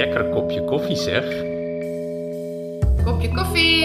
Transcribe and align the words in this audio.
lekker 0.00 0.24
kopje 0.32 0.64
koffie 0.64 0.96
zeg. 0.96 1.24
Kopje 3.04 3.28
koffie. 3.34 3.84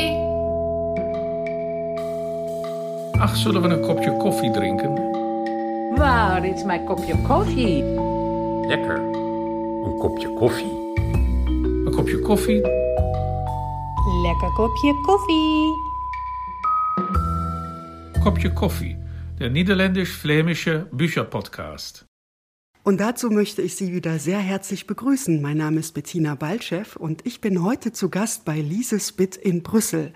Ach, 3.20 3.36
zullen 3.36 3.62
we 3.62 3.68
een 3.68 3.82
kopje 3.82 4.18
koffie 4.18 4.52
drinken? 4.52 4.94
Waar 5.98 6.46
is 6.46 6.64
mijn 6.64 6.86
kopje 6.86 7.16
koffie? 7.28 7.84
Lekker. 8.68 8.98
Een 9.86 9.98
kopje 10.00 10.34
koffie. 10.34 10.94
Een 11.86 11.94
kopje 11.96 12.20
koffie? 12.20 12.62
Lekker 14.24 14.52
kopje 14.56 14.94
koffie. 15.02 15.74
Kopje 18.24 18.54
koffie. 18.54 18.98
Der 19.38 19.50
niederländisch-flämische 19.50 20.88
Bücherpodcast. 20.92 22.15
Und 22.86 23.00
dazu 23.00 23.32
möchte 23.32 23.64
ich 23.64 23.76
Sie 23.76 23.94
wieder 23.94 24.20
sehr 24.20 24.38
herzlich 24.38 24.86
begrüßen. 24.86 25.42
Mein 25.42 25.58
Name 25.58 25.80
ist 25.80 25.96
Bettina 25.96 26.36
Balchev 26.36 26.96
und 27.00 27.26
ich 27.26 27.42
bin 27.42 27.64
heute 27.64 27.92
zu 27.94 28.10
Gast 28.10 28.46
bei 28.46 28.62
Lise 28.62 29.00
Spitt 29.00 29.36
in 29.36 29.64
Brüssel. 29.64 30.14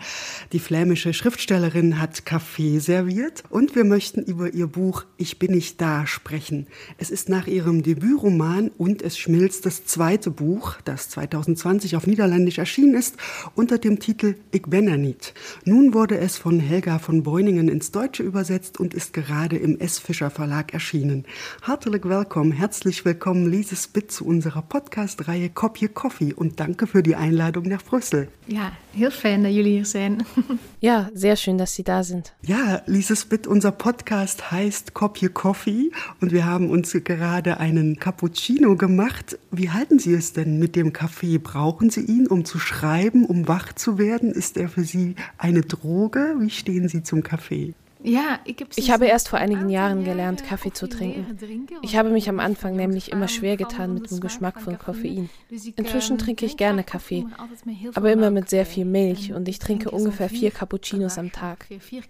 Die 0.52 0.60
flämische 0.60 1.16
Schriftstellerin 1.16 2.00
hat 2.00 2.28
Kaffee 2.28 2.78
serviert 2.78 3.42
und 3.50 3.76
wir 3.76 3.86
möchten 3.86 4.22
über 4.22 4.54
ihr 4.54 4.68
Buch 4.68 5.06
Ich 5.18 5.40
bin 5.40 5.54
nicht 5.54 5.82
da 5.82 6.06
sprechen. 6.06 6.68
Es 7.00 7.10
ist 7.10 7.28
nach 7.28 7.48
ihrem 7.48 7.82
Debütroman 7.82 8.70
und 8.78 9.02
es 9.02 9.18
schmilzt 9.18 9.66
das 9.66 9.86
zweite 9.86 10.30
Buch, 10.30 10.76
das 10.86 11.10
2020 11.10 11.96
auf 11.96 12.06
Niederländisch 12.06 12.60
erschienen 12.60 12.94
ist, 12.94 13.16
unter 13.56 13.80
dem 13.80 13.98
Titel 13.98 14.36
Ich 14.52 14.62
ben 14.68 14.88
er 14.88 14.98
niet. 14.98 15.34
Nun 15.66 15.96
wurde 15.96 16.20
es 16.20 16.38
von 16.38 16.60
Helga 16.60 17.00
von 17.00 17.24
Beuningen 17.24 17.68
ins 17.68 17.90
Deutsche 17.90 18.22
übersetzt 18.22 18.80
und 18.80 18.94
ist 18.94 19.14
gerade 19.14 19.58
im 19.58 19.80
S. 19.80 19.98
Fischer 19.98 20.30
Verlag 20.30 20.72
erschienen. 20.72 21.26
Hartelijk 21.64 22.08
willkommen 22.08 22.59
herzlich 22.60 23.06
willkommen, 23.06 23.50
Lise 23.50 23.78
Spitt, 23.78 24.12
zu 24.12 24.26
unserer 24.26 24.62
Podcast-Reihe 24.62 25.50
Kopje 25.50 25.88
Coffee 25.88 26.34
und 26.34 26.60
danke 26.60 26.88
für 26.88 27.02
die 27.02 27.16
Einladung 27.16 27.64
nach 27.70 27.82
Brüssel. 27.82 28.28
Ja, 28.48 28.74
heel 28.92 29.12
fijn 29.12 29.44
dat 29.44 29.54
jullie 29.54 29.76
hier 29.76 29.86
zijn. 29.86 30.26
Ja, 30.82 31.10
sehr 31.14 31.36
schön, 31.36 31.58
dass 31.58 31.76
Sie 31.76 31.84
da 31.84 32.04
sind. 32.04 32.34
Ja, 32.42 32.82
Lise 32.86 33.16
Spitt, 33.16 33.48
unser 33.48 33.72
Podcast 33.72 34.52
heißt 34.52 34.94
Kopje 34.94 35.30
Coffee 35.30 35.92
und 36.20 36.32
wir 36.34 36.46
haben 36.46 36.70
uns 36.70 36.92
gerade 37.04 37.60
einen 37.60 37.98
Cappuccino 37.98 38.76
gemacht. 38.76 39.38
Wie 39.52 39.70
halten 39.70 40.00
Sie 40.00 40.14
es 40.14 40.34
denn 40.34 40.60
mit 40.60 40.76
dem 40.76 40.92
Kaffee? 40.92 41.38
Brauchen 41.38 41.90
Sie 41.90 42.02
ihn, 42.02 42.28
um 42.28 42.44
zu 42.44 42.60
schreiben, 42.60 43.26
um 43.26 43.48
wach 43.48 43.74
zu 43.74 43.98
werden? 43.98 44.32
Ist 44.32 44.58
er 44.58 44.68
für 44.68 44.84
Sie 44.84 45.16
eine 45.38 45.62
Droge? 45.62 46.36
Wie 46.40 46.50
stehen 46.50 46.90
Sie 46.90 47.04
zum 47.04 47.24
Kaffee? 47.24 47.74
Ja, 48.02 48.40
ich 48.76 48.92
habe 48.92 49.08
erst 49.08 49.28
vor 49.28 49.40
einigen 49.40 49.70
Jahren 49.70 50.06
gelernt, 50.06 50.46
Kaffee 50.46 50.72
zu 50.72 50.88
trinken. 50.88 51.38
Ich 51.82 51.98
habe 51.98 52.10
mich 52.10 52.30
am 52.30 52.40
Anfang 52.40 52.76
nämlich 52.76 53.12
immer 53.12 53.28
schwer 53.28 53.58
getan 53.58 53.94
mit 53.94 54.10
dem 54.10 54.22
Geschmack 54.22 54.62
von 54.62 54.80
Koffein. 54.80 55.30
Inzwischen 55.76 56.18
trinke 56.18 56.46
ich 56.46 56.56
gerne 56.56 56.86
Kaffee, 56.86 57.26
aber 57.96 58.12
immer 58.12 58.32
mit 58.32 58.50
sehr 58.50 58.66
viel 58.66 58.86
Milch 58.86 59.34
und 59.34 59.50
ich 59.50 59.60
trinke 59.60 59.92
ungefähr 59.92 60.30
vier 60.30 60.52
Cappuccinos 60.52 61.18
am 61.18 61.34
Tag. 61.34 61.68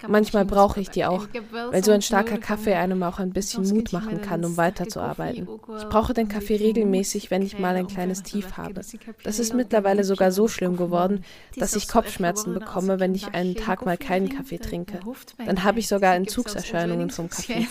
Manchmal 0.08 0.46
brauche 0.46 0.80
ich 0.80 0.90
die 0.90 1.06
auch, 1.06 1.28
weil 1.72 1.84
so 1.84 1.92
ein 1.92 2.04
starker 2.04 2.38
Kaffee 2.38 2.76
einem 2.76 3.02
auch 3.02 3.18
ein 3.18 3.32
bisschen 3.32 3.68
Mut 3.68 3.92
machen 3.92 4.22
kann, 4.22 4.46
um 4.46 4.58
weiterzuarbeiten. 4.58 5.48
Ich 5.78 5.86
brauche 5.86 6.14
den 6.14 6.28
Kaffee 6.28 6.58
regelmäßig, 6.58 7.32
wenn 7.32 7.42
ich 7.42 7.58
mal 7.58 7.76
ein 7.76 7.88
kleines 7.88 8.22
Tief 8.22 8.58
habe. 8.58 8.82
Das 9.24 9.40
ist 9.40 9.56
mittlerweile 9.56 10.04
sogar 10.04 10.32
so 10.32 10.48
schlimm 10.48 10.78
geworden, 10.78 11.24
dass 11.56 11.76
ich 11.76 11.88
Kopfschmerzen 11.88 12.54
bekomme, 12.54 13.00
wenn 13.00 13.16
ich 13.16 13.34
einen 13.34 13.56
Tag 13.56 13.86
mal 13.86 13.98
keinen 13.98 14.30
Kaffee 14.30 14.60
trinke. 14.60 15.00
Dann 15.44 15.64
habe 15.64 15.79
ich 15.80 15.88
sogar 15.88 16.16
Entzugserscheinungen 16.16 17.10
vom 17.10 17.30
Kaffee. 17.30 17.68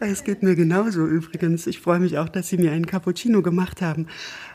Es 0.00 0.24
geht 0.24 0.42
mir 0.42 0.54
genauso 0.54 1.06
übrigens. 1.06 1.66
Ich 1.66 1.80
freue 1.80 1.98
mich 1.98 2.18
auch, 2.18 2.28
dass 2.28 2.48
Sie 2.48 2.58
mir 2.58 2.72
einen 2.72 2.86
Cappuccino 2.86 3.42
gemacht 3.42 3.82
haben. 3.82 4.06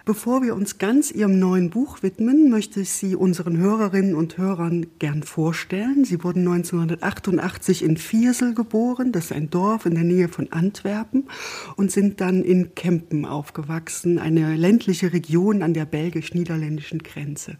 Bevor 0.05 0.43
wir 0.43 0.53
uns 0.53 0.79
ganz 0.79 1.11
Ihrem 1.11 1.39
neuen 1.39 1.69
Buch 1.69 2.03
widmen, 2.03 2.49
möchte 2.49 2.81
ich 2.81 2.89
Sie 2.89 3.15
unseren 3.15 3.55
Hörerinnen 3.55 4.15
und 4.15 4.37
Hörern 4.37 4.87
gern 4.99 5.23
vorstellen. 5.23 6.03
Sie 6.03 6.21
wurden 6.25 6.45
1988 6.45 7.81
in 7.81 7.95
Viersel 7.95 8.53
geboren, 8.53 9.13
das 9.13 9.25
ist 9.25 9.31
ein 9.31 9.49
Dorf 9.49 9.85
in 9.85 9.95
der 9.95 10.03
Nähe 10.03 10.27
von 10.27 10.51
Antwerpen, 10.51 11.29
und 11.77 11.89
sind 11.89 12.19
dann 12.19 12.43
in 12.43 12.75
Kempen 12.75 13.25
aufgewachsen, 13.25 14.19
eine 14.19 14.57
ländliche 14.57 15.13
Region 15.13 15.63
an 15.63 15.73
der 15.73 15.85
belgisch-niederländischen 15.85 16.99
Grenze. 16.99 17.55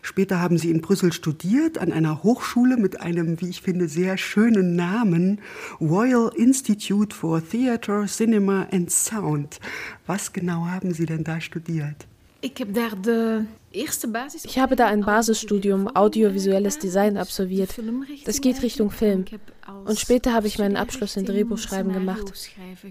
Später 0.00 0.40
haben 0.40 0.58
Sie 0.58 0.70
in 0.70 0.82
Brüssel 0.82 1.12
studiert, 1.12 1.78
an 1.78 1.90
einer 1.90 2.22
Hochschule 2.22 2.76
mit 2.76 3.00
einem, 3.00 3.40
wie 3.40 3.48
ich 3.48 3.62
finde, 3.62 3.88
sehr 3.88 4.16
schönen 4.16 4.76
Namen, 4.76 5.40
Royal 5.80 6.30
Institute 6.36 7.16
for 7.16 7.42
Theatre, 7.44 8.06
Cinema 8.06 8.68
and 8.70 8.92
Sound. 8.92 9.58
Was 10.06 10.32
genau 10.32 10.66
haben 10.66 10.94
Sie 10.94 11.06
denn 11.06 11.24
da 11.24 11.40
studiert? 11.40 11.79
Ich 12.42 12.52
habe 12.58 13.46
ich 13.72 14.58
habe 14.58 14.76
da 14.76 14.86
ein 14.86 15.02
Basisstudium 15.02 15.94
Audiovisuelles 15.94 16.78
Design 16.78 17.16
absolviert. 17.16 17.74
Das 18.24 18.40
geht 18.40 18.62
Richtung 18.62 18.90
Film. 18.90 19.26
Und 19.84 19.98
später 19.98 20.32
habe 20.32 20.46
ich 20.46 20.58
meinen 20.58 20.76
Abschluss 20.76 21.16
in 21.16 21.24
Drehbuchschreiben 21.24 21.92
gemacht. 21.92 22.32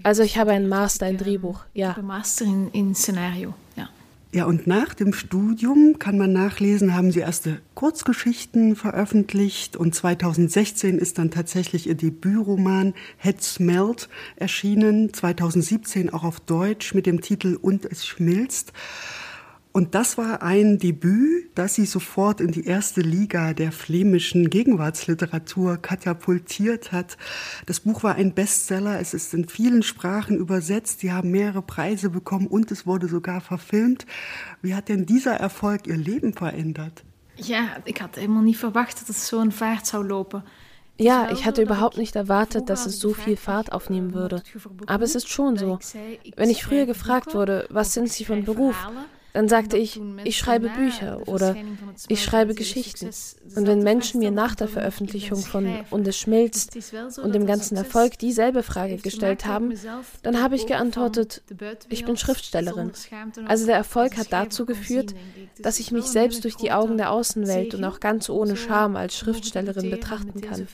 Also 0.02 0.22
ich 0.22 0.38
habe 0.38 0.52
einen 0.52 0.68
Master 0.68 1.08
in 1.08 1.18
Drehbuch, 1.18 1.60
ja. 1.74 1.96
Master 2.00 2.44
in, 2.44 2.70
in 2.70 2.94
Szenario, 2.94 3.54
ja. 3.76 3.88
Ja, 4.32 4.44
und 4.44 4.68
nach 4.68 4.94
dem 4.94 5.12
Studium 5.12 5.98
kann 5.98 6.16
man 6.16 6.32
nachlesen, 6.32 6.94
haben 6.94 7.10
Sie 7.10 7.18
erste 7.18 7.60
Kurzgeschichten 7.74 8.76
veröffentlicht 8.76 9.76
und 9.76 9.92
2016 9.92 10.98
ist 10.98 11.18
dann 11.18 11.32
tatsächlich 11.32 11.88
Ihr 11.88 11.96
Debütroman 11.96 12.94
Head 13.18 13.42
Smelt 13.42 14.08
erschienen, 14.36 15.12
2017 15.12 16.10
auch 16.10 16.22
auf 16.22 16.38
Deutsch 16.38 16.94
mit 16.94 17.06
dem 17.06 17.20
Titel 17.20 17.58
Und 17.60 17.84
es 17.86 18.06
schmilzt. 18.06 18.72
Und 19.72 19.94
das 19.94 20.18
war 20.18 20.42
ein 20.42 20.78
Debüt, 20.78 21.50
das 21.54 21.74
sie 21.74 21.86
sofort 21.86 22.40
in 22.40 22.50
die 22.50 22.64
erste 22.64 23.02
Liga 23.02 23.54
der 23.54 23.70
flämischen 23.70 24.50
Gegenwartsliteratur 24.50 25.76
katapultiert 25.76 26.90
hat. 26.90 27.16
Das 27.66 27.80
Buch 27.80 28.02
war 28.02 28.16
ein 28.16 28.34
Bestseller, 28.34 28.98
es 28.98 29.14
ist 29.14 29.32
in 29.32 29.48
vielen 29.48 29.84
Sprachen 29.84 30.36
übersetzt, 30.36 31.00
sie 31.00 31.12
haben 31.12 31.30
mehrere 31.30 31.62
Preise 31.62 32.10
bekommen 32.10 32.48
und 32.48 32.72
es 32.72 32.84
wurde 32.84 33.06
sogar 33.06 33.40
verfilmt. 33.40 34.06
Wie 34.60 34.74
hat 34.74 34.88
denn 34.88 35.06
dieser 35.06 35.34
Erfolg 35.34 35.86
ihr 35.86 35.96
Leben 35.96 36.32
verändert? 36.32 37.04
Ja, 37.36 37.76
ich 37.84 38.00
hatte 38.00 38.20
helemaal 38.20 38.42
nicht 38.42 38.58
verwacht, 38.58 39.00
dass 39.00 39.08
es 39.08 39.28
so 39.28 39.38
ein 39.38 39.52
Fahrt 39.52 39.86
zou 39.86 40.02
lopen. 40.02 40.42
Ja, 40.98 41.30
ich 41.30 41.46
hatte 41.46 41.62
überhaupt 41.62 41.96
nicht 41.96 42.14
erwartet, 42.14 42.68
dass 42.68 42.84
es 42.84 42.98
so 42.98 43.14
viel 43.14 43.36
Fahrt 43.36 43.72
aufnehmen 43.72 44.12
würde. 44.12 44.42
Aber 44.86 45.04
es 45.04 45.14
ist 45.14 45.30
schon 45.30 45.56
so. 45.56 45.78
Wenn 46.36 46.50
ich 46.50 46.62
früher 46.62 46.84
gefragt 46.84 47.34
wurde, 47.34 47.66
was 47.70 47.94
sind 47.94 48.10
Sie 48.10 48.26
von 48.26 48.44
Beruf, 48.44 48.76
dann 49.32 49.48
sagte 49.48 49.76
ich, 49.76 50.00
ich 50.24 50.38
schreibe 50.38 50.68
Bücher 50.70 51.26
oder 51.26 51.56
ich 52.08 52.22
schreibe 52.22 52.54
Geschichten. 52.54 53.10
Und 53.56 53.66
wenn 53.66 53.82
Menschen 53.82 54.20
mir 54.20 54.30
nach 54.30 54.54
der 54.54 54.68
Veröffentlichung 54.68 55.38
von 55.38 55.68
Und 55.90 56.06
es 56.06 56.16
schmilzt 56.16 56.76
und 57.22 57.34
dem 57.34 57.46
ganzen 57.46 57.76
Erfolg 57.76 58.18
dieselbe 58.18 58.62
Frage 58.62 58.96
gestellt 58.96 59.46
haben, 59.46 59.74
dann 60.22 60.42
habe 60.42 60.56
ich 60.56 60.66
geantwortet, 60.66 61.42
ich 61.88 62.04
bin 62.04 62.16
Schriftstellerin. 62.16 62.92
Also 63.46 63.66
der 63.66 63.76
Erfolg 63.76 64.16
hat 64.16 64.32
dazu 64.32 64.66
geführt, 64.66 65.14
dass 65.58 65.80
ich 65.80 65.92
mich 65.92 66.06
selbst 66.06 66.44
durch 66.44 66.56
die 66.56 66.72
Augen 66.72 66.96
der 66.96 67.10
Außenwelt 67.12 67.74
und 67.74 67.84
auch 67.84 68.00
ganz 68.00 68.28
ohne 68.28 68.56
Scham 68.56 68.96
als 68.96 69.16
Schriftstellerin 69.16 69.90
betrachten 69.90 70.40
kann. 70.40 70.66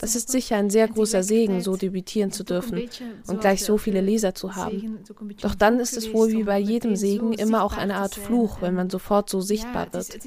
Das 0.00 0.16
ist 0.16 0.30
sicher 0.30 0.56
ein 0.56 0.70
sehr 0.70 0.88
großer 0.88 1.22
Segen, 1.22 1.60
so 1.60 1.76
debütieren 1.76 2.32
zu 2.32 2.44
dürfen 2.44 2.88
und 3.26 3.40
gleich 3.40 3.64
so 3.64 3.78
viele 3.78 4.00
Leser 4.00 4.34
zu 4.34 4.56
haben. 4.56 4.98
Doch 5.42 5.54
dann 5.54 5.80
ist 5.80 5.96
es 5.96 6.12
wohl 6.12 6.30
wie 6.30 6.44
bei 6.44 6.58
jedem 6.58 6.96
Segen 6.96 7.32
immer 7.32 7.62
auch 7.62 7.76
ein 7.76 7.89
eine 7.90 8.00
Art 8.00 8.14
Fluch, 8.14 8.62
wenn 8.62 8.74
man 8.74 8.90
sofort 8.90 9.28
so 9.28 9.40
sichtbar 9.40 9.92
wird. 9.92 10.18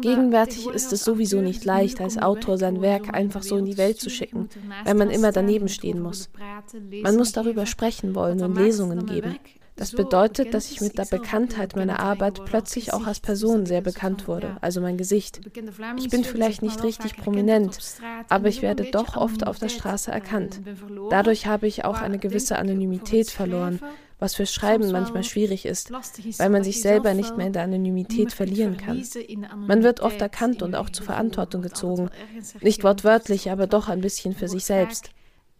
Gegenwärtig 0.00 0.66
ist 0.68 0.92
es 0.92 1.04
sowieso 1.04 1.40
nicht 1.40 1.64
leicht, 1.64 2.00
als 2.00 2.18
Autor 2.18 2.58
sein 2.58 2.80
Werk 2.80 3.12
einfach 3.12 3.42
so 3.42 3.56
in 3.56 3.66
die 3.66 3.78
Welt 3.78 4.00
zu 4.00 4.10
schicken, 4.10 4.48
weil 4.84 4.94
man 4.94 5.10
immer 5.10 5.32
daneben 5.32 5.68
stehen 5.68 6.00
muss. 6.00 6.30
Man 7.02 7.16
muss 7.16 7.32
darüber 7.32 7.66
sprechen 7.66 8.14
wollen 8.14 8.42
und 8.42 8.56
Lesungen 8.56 9.06
geben. 9.06 9.36
Das 9.76 9.92
bedeutet, 9.92 10.52
dass 10.52 10.70
ich 10.70 10.82
mit 10.82 10.98
der 10.98 11.06
Bekanntheit 11.06 11.74
meiner 11.74 12.00
Arbeit 12.00 12.44
plötzlich 12.44 12.92
auch 12.92 13.06
als 13.06 13.18
Person 13.18 13.64
sehr 13.64 13.80
bekannt 13.80 14.28
wurde, 14.28 14.58
also 14.60 14.82
mein 14.82 14.98
Gesicht. 14.98 15.40
Ich 15.96 16.10
bin 16.10 16.22
vielleicht 16.22 16.60
nicht 16.60 16.82
richtig 16.82 17.16
prominent, 17.16 17.78
aber 18.28 18.48
ich 18.48 18.60
werde 18.60 18.90
doch 18.90 19.16
oft 19.16 19.46
auf 19.46 19.58
der 19.58 19.70
Straße 19.70 20.10
erkannt. 20.10 20.60
Dadurch 21.08 21.46
habe 21.46 21.66
ich 21.66 21.86
auch 21.86 22.02
eine 22.02 22.18
gewisse 22.18 22.58
Anonymität 22.58 23.30
verloren, 23.30 23.80
was 24.20 24.34
für 24.34 24.46
Schreiben 24.46 24.92
manchmal 24.92 25.24
schwierig 25.24 25.66
ist, 25.66 25.90
weil 26.38 26.50
man 26.50 26.62
sich 26.62 26.80
selber 26.80 27.14
nicht 27.14 27.36
mehr 27.36 27.48
in 27.48 27.52
der 27.52 27.62
Anonymität 27.62 28.32
verlieren 28.32 28.76
kann. 28.76 29.02
Man 29.66 29.82
wird 29.82 30.00
oft 30.00 30.20
erkannt 30.20 30.62
und 30.62 30.74
auch 30.74 30.90
zur 30.90 31.06
Verantwortung 31.06 31.62
gezogen, 31.62 32.10
nicht 32.60 32.84
wortwörtlich, 32.84 33.50
aber 33.50 33.66
doch 33.66 33.88
ein 33.88 34.00
bisschen 34.00 34.34
für 34.34 34.48
sich 34.48 34.64
selbst. 34.64 35.10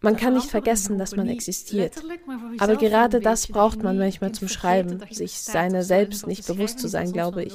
Man 0.03 0.17
kann 0.17 0.33
nicht 0.33 0.49
vergessen, 0.49 0.97
dass 0.97 1.15
man 1.15 1.27
existiert. 1.27 2.01
Aber 2.57 2.75
gerade 2.75 3.19
das 3.19 3.45
braucht 3.45 3.83
man 3.83 3.99
manchmal 3.99 4.31
zum 4.31 4.47
Schreiben, 4.47 4.99
sich 5.11 5.39
seiner 5.39 5.83
selbst 5.83 6.25
nicht 6.25 6.47
bewusst 6.47 6.79
zu 6.79 6.87
sein, 6.87 7.11
glaube 7.11 7.43
ich. 7.43 7.53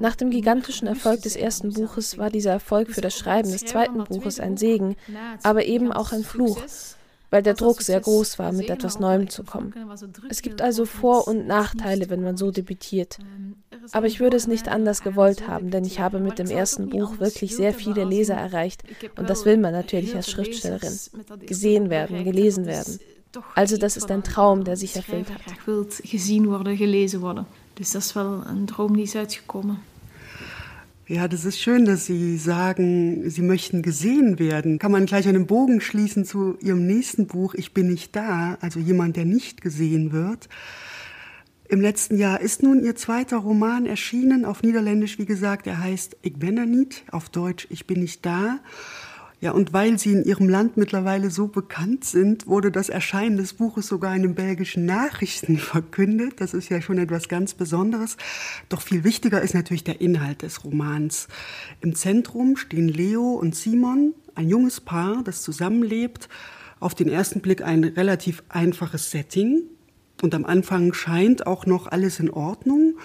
Nach 0.00 0.16
dem 0.16 0.30
gigantischen 0.30 0.88
Erfolg 0.88 1.22
des 1.22 1.36
ersten 1.36 1.72
Buches 1.72 2.18
war 2.18 2.30
dieser 2.30 2.50
Erfolg 2.50 2.90
für 2.90 3.00
das 3.00 3.16
Schreiben 3.16 3.52
des 3.52 3.64
zweiten 3.64 4.02
Buches 4.04 4.40
ein 4.40 4.56
Segen, 4.56 4.96
aber 5.44 5.66
eben 5.66 5.92
auch 5.92 6.10
ein 6.10 6.24
Fluch. 6.24 6.60
Weil 7.30 7.42
der 7.42 7.54
Druck 7.54 7.82
sehr 7.82 8.00
groß 8.00 8.38
war, 8.38 8.52
mit 8.52 8.70
etwas 8.70 8.98
Neuem 8.98 9.28
zu 9.28 9.44
kommen. 9.44 9.74
Es 10.28 10.42
gibt 10.42 10.62
also 10.62 10.84
Vor- 10.84 11.28
und 11.28 11.46
Nachteile, 11.46 12.08
wenn 12.10 12.22
man 12.22 12.36
so 12.36 12.50
debütiert. 12.50 13.18
Aber 13.92 14.06
ich 14.06 14.20
würde 14.20 14.36
es 14.36 14.46
nicht 14.46 14.68
anders 14.68 15.02
gewollt 15.02 15.46
haben, 15.46 15.70
denn 15.70 15.84
ich 15.84 16.00
habe 16.00 16.20
mit 16.20 16.38
dem 16.38 16.48
ersten 16.48 16.88
Buch 16.90 17.18
wirklich 17.18 17.56
sehr 17.56 17.74
viele 17.74 18.04
Leser 18.04 18.34
erreicht 18.34 18.82
und 19.16 19.28
das 19.30 19.44
will 19.44 19.56
man 19.56 19.72
natürlich 19.72 20.14
als 20.14 20.30
Schriftstellerin. 20.30 20.98
Gesehen 21.40 21.90
werden, 21.90 22.24
gelesen 22.24 22.66
werden. 22.66 22.98
Also 23.54 23.76
das 23.76 23.96
ist 23.96 24.10
ein 24.10 24.22
Traum, 24.22 24.64
der 24.64 24.76
sich 24.76 24.96
erfüllt 24.96 25.28
hat. 25.30 25.42
Gezien 26.02 26.48
worden, 26.48 26.76
gelezen 26.76 27.20
worden. 27.20 27.46
Dus 27.74 27.92
dat 27.92 28.02
is 28.02 28.12
wel 28.12 28.42
een 28.46 28.66
droom 28.66 28.92
die 28.94 29.02
is 29.02 29.14
uitgekomen. 29.14 29.78
Ja, 31.10 31.26
das 31.26 31.46
ist 31.46 31.58
schön, 31.58 31.86
dass 31.86 32.04
Sie 32.04 32.36
sagen, 32.36 33.30
Sie 33.30 33.40
möchten 33.40 33.80
gesehen 33.80 34.38
werden. 34.38 34.78
Kann 34.78 34.92
man 34.92 35.06
gleich 35.06 35.26
einen 35.26 35.46
Bogen 35.46 35.80
schließen 35.80 36.26
zu 36.26 36.58
Ihrem 36.60 36.86
nächsten 36.86 37.26
Buch, 37.26 37.54
Ich 37.54 37.72
bin 37.72 37.88
nicht 37.88 38.14
da, 38.14 38.58
also 38.60 38.78
jemand, 38.78 39.16
der 39.16 39.24
nicht 39.24 39.62
gesehen 39.62 40.12
wird. 40.12 40.50
Im 41.66 41.80
letzten 41.80 42.18
Jahr 42.18 42.42
ist 42.42 42.62
nun 42.62 42.84
Ihr 42.84 42.94
zweiter 42.94 43.38
Roman 43.38 43.86
erschienen, 43.86 44.44
auf 44.44 44.62
Niederländisch, 44.62 45.18
wie 45.18 45.24
gesagt. 45.24 45.66
Er 45.66 45.78
heißt 45.78 46.18
Ich 46.20 46.36
ben 46.36 46.58
er 46.58 46.66
niet, 46.66 47.04
auf 47.10 47.30
Deutsch 47.30 47.66
Ich 47.70 47.86
bin 47.86 48.00
nicht 48.00 48.26
da. 48.26 48.58
Ja, 49.40 49.52
und 49.52 49.72
weil 49.72 50.00
sie 50.00 50.12
in 50.12 50.24
ihrem 50.24 50.48
Land 50.48 50.76
mittlerweile 50.76 51.30
so 51.30 51.46
bekannt 51.46 52.04
sind, 52.04 52.48
wurde 52.48 52.72
das 52.72 52.88
Erscheinen 52.88 53.36
des 53.36 53.54
Buches 53.54 53.86
sogar 53.86 54.16
in 54.16 54.22
den 54.22 54.34
belgischen 54.34 54.84
Nachrichten 54.84 55.58
verkündet. 55.58 56.40
Das 56.40 56.54
ist 56.54 56.70
ja 56.70 56.80
schon 56.80 56.98
etwas 56.98 57.28
ganz 57.28 57.54
Besonderes. 57.54 58.16
Doch 58.68 58.82
viel 58.82 59.04
wichtiger 59.04 59.40
ist 59.40 59.54
natürlich 59.54 59.84
der 59.84 60.00
Inhalt 60.00 60.42
des 60.42 60.64
Romans. 60.64 61.28
Im 61.80 61.94
Zentrum 61.94 62.56
stehen 62.56 62.88
Leo 62.88 63.34
und 63.34 63.54
Simon, 63.54 64.12
ein 64.34 64.48
junges 64.48 64.80
Paar, 64.80 65.22
das 65.22 65.42
zusammenlebt. 65.42 66.28
Auf 66.80 66.96
den 66.96 67.08
ersten 67.08 67.40
Blick 67.40 67.62
ein 67.62 67.84
relativ 67.84 68.42
einfaches 68.48 69.12
Setting. 69.12 69.62
Und 70.20 70.34
am 70.34 70.44
Anfang 70.44 70.92
scheint 70.94 71.46
auch 71.46 71.64
noch 71.64 71.86
alles 71.86 72.18
in 72.18 72.30
Ordnung. 72.30 72.98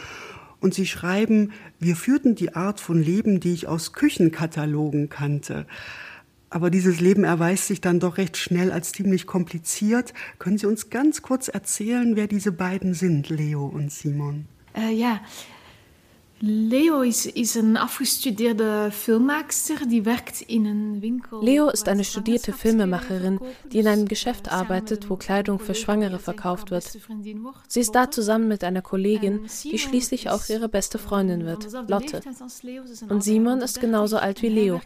Und 0.60 0.74
sie 0.74 0.88
schreiben, 0.88 1.52
wir 1.78 1.96
führten 1.96 2.34
die 2.34 2.56
Art 2.56 2.80
von 2.80 3.04
Leben, 3.04 3.40
die 3.40 3.54
ich 3.54 3.68
aus 3.68 3.94
Küchenkatalogen 3.94 5.10
kannte. 5.10 5.68
Aber 6.54 6.70
dieses 6.70 7.00
Leben 7.00 7.24
erweist 7.24 7.66
sich 7.66 7.82
dann 7.82 8.00
doch 8.00 8.20
recht 8.20 8.38
schnell 8.38 8.72
als 8.72 8.92
ziemlich 8.92 9.26
kompliziert. 9.26 10.14
Können 10.38 10.60
Sie 10.60 10.68
uns 10.68 10.92
ganz 10.92 11.24
kurz 11.24 11.48
erzählen, 11.48 12.16
wer 12.16 12.28
diese 12.28 12.52
beiden 12.52 12.94
sind, 12.94 13.30
Leo 13.30 13.66
und 13.66 13.92
Simon? 13.92 14.46
Äh, 14.76 14.94
ja, 14.94 15.20
Leo 16.46 17.02
is, 17.02 17.26
is 17.26 17.56
een 17.56 17.78
afgestudeerde 17.78 18.90
filmmaakster 18.92 19.88
die 19.88 20.02
werkt 20.02 20.42
in 20.42 20.66
een 20.66 21.00
winkel. 21.00 21.44
Leo 21.44 21.70
ist 21.70 21.88
eine 21.88 22.04
studierte 22.04 22.52
Filmemacherin, 22.52 23.40
die 23.72 23.80
in 23.80 23.88
einem 23.88 24.08
Geschäft 24.10 24.52
arbeitet, 24.52 25.10
wo 25.10 25.16
Kleidung 25.16 25.60
für 25.60 25.74
Schwangere 25.74 26.20
verkauft 26.20 26.70
wird. 26.70 26.98
Sie 27.68 27.80
ist 27.80 27.96
da 27.96 28.12
zusammen 28.12 28.50
mit 28.50 28.66
einer 28.66 28.82
Kollegin, 28.82 29.48
die 29.64 29.80
schließlich 29.80 30.32
auch 30.32 30.50
ihre 30.50 30.68
beste 30.68 30.98
Freundin 30.98 31.46
wird, 31.46 31.70
Lotte. 31.88 32.20
Und 33.08 33.24
Simon 33.24 33.62
ist 33.62 33.80
genauso 33.80 34.18
alt 34.18 34.42
wie 34.42 34.50
Leo. 34.50 34.82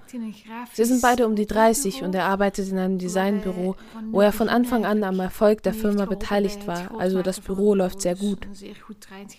Sie 0.74 0.86
sind 0.86 1.01
beide 1.01 1.25
um 1.25 1.36
die 1.36 1.48
30 1.48 2.04
und 2.04 2.13
er 2.13 2.25
arbeitet 2.25 2.69
in 2.69 2.77
einem 2.77 3.00
Designbüro, 3.00 3.75
wo 4.12 4.21
er 4.21 4.31
von 4.31 4.50
Anfang 4.50 4.86
an 4.86 5.04
am 5.04 5.19
Erfolg 5.19 5.63
der 5.63 5.74
Firma 5.74 6.06
beteiligt 6.06 6.68
war, 6.68 6.92
also 7.00 7.24
das 7.24 7.39
Büro 7.39 7.74
läuft 7.74 8.00
sehr 8.00 8.15
gut. 8.15 8.48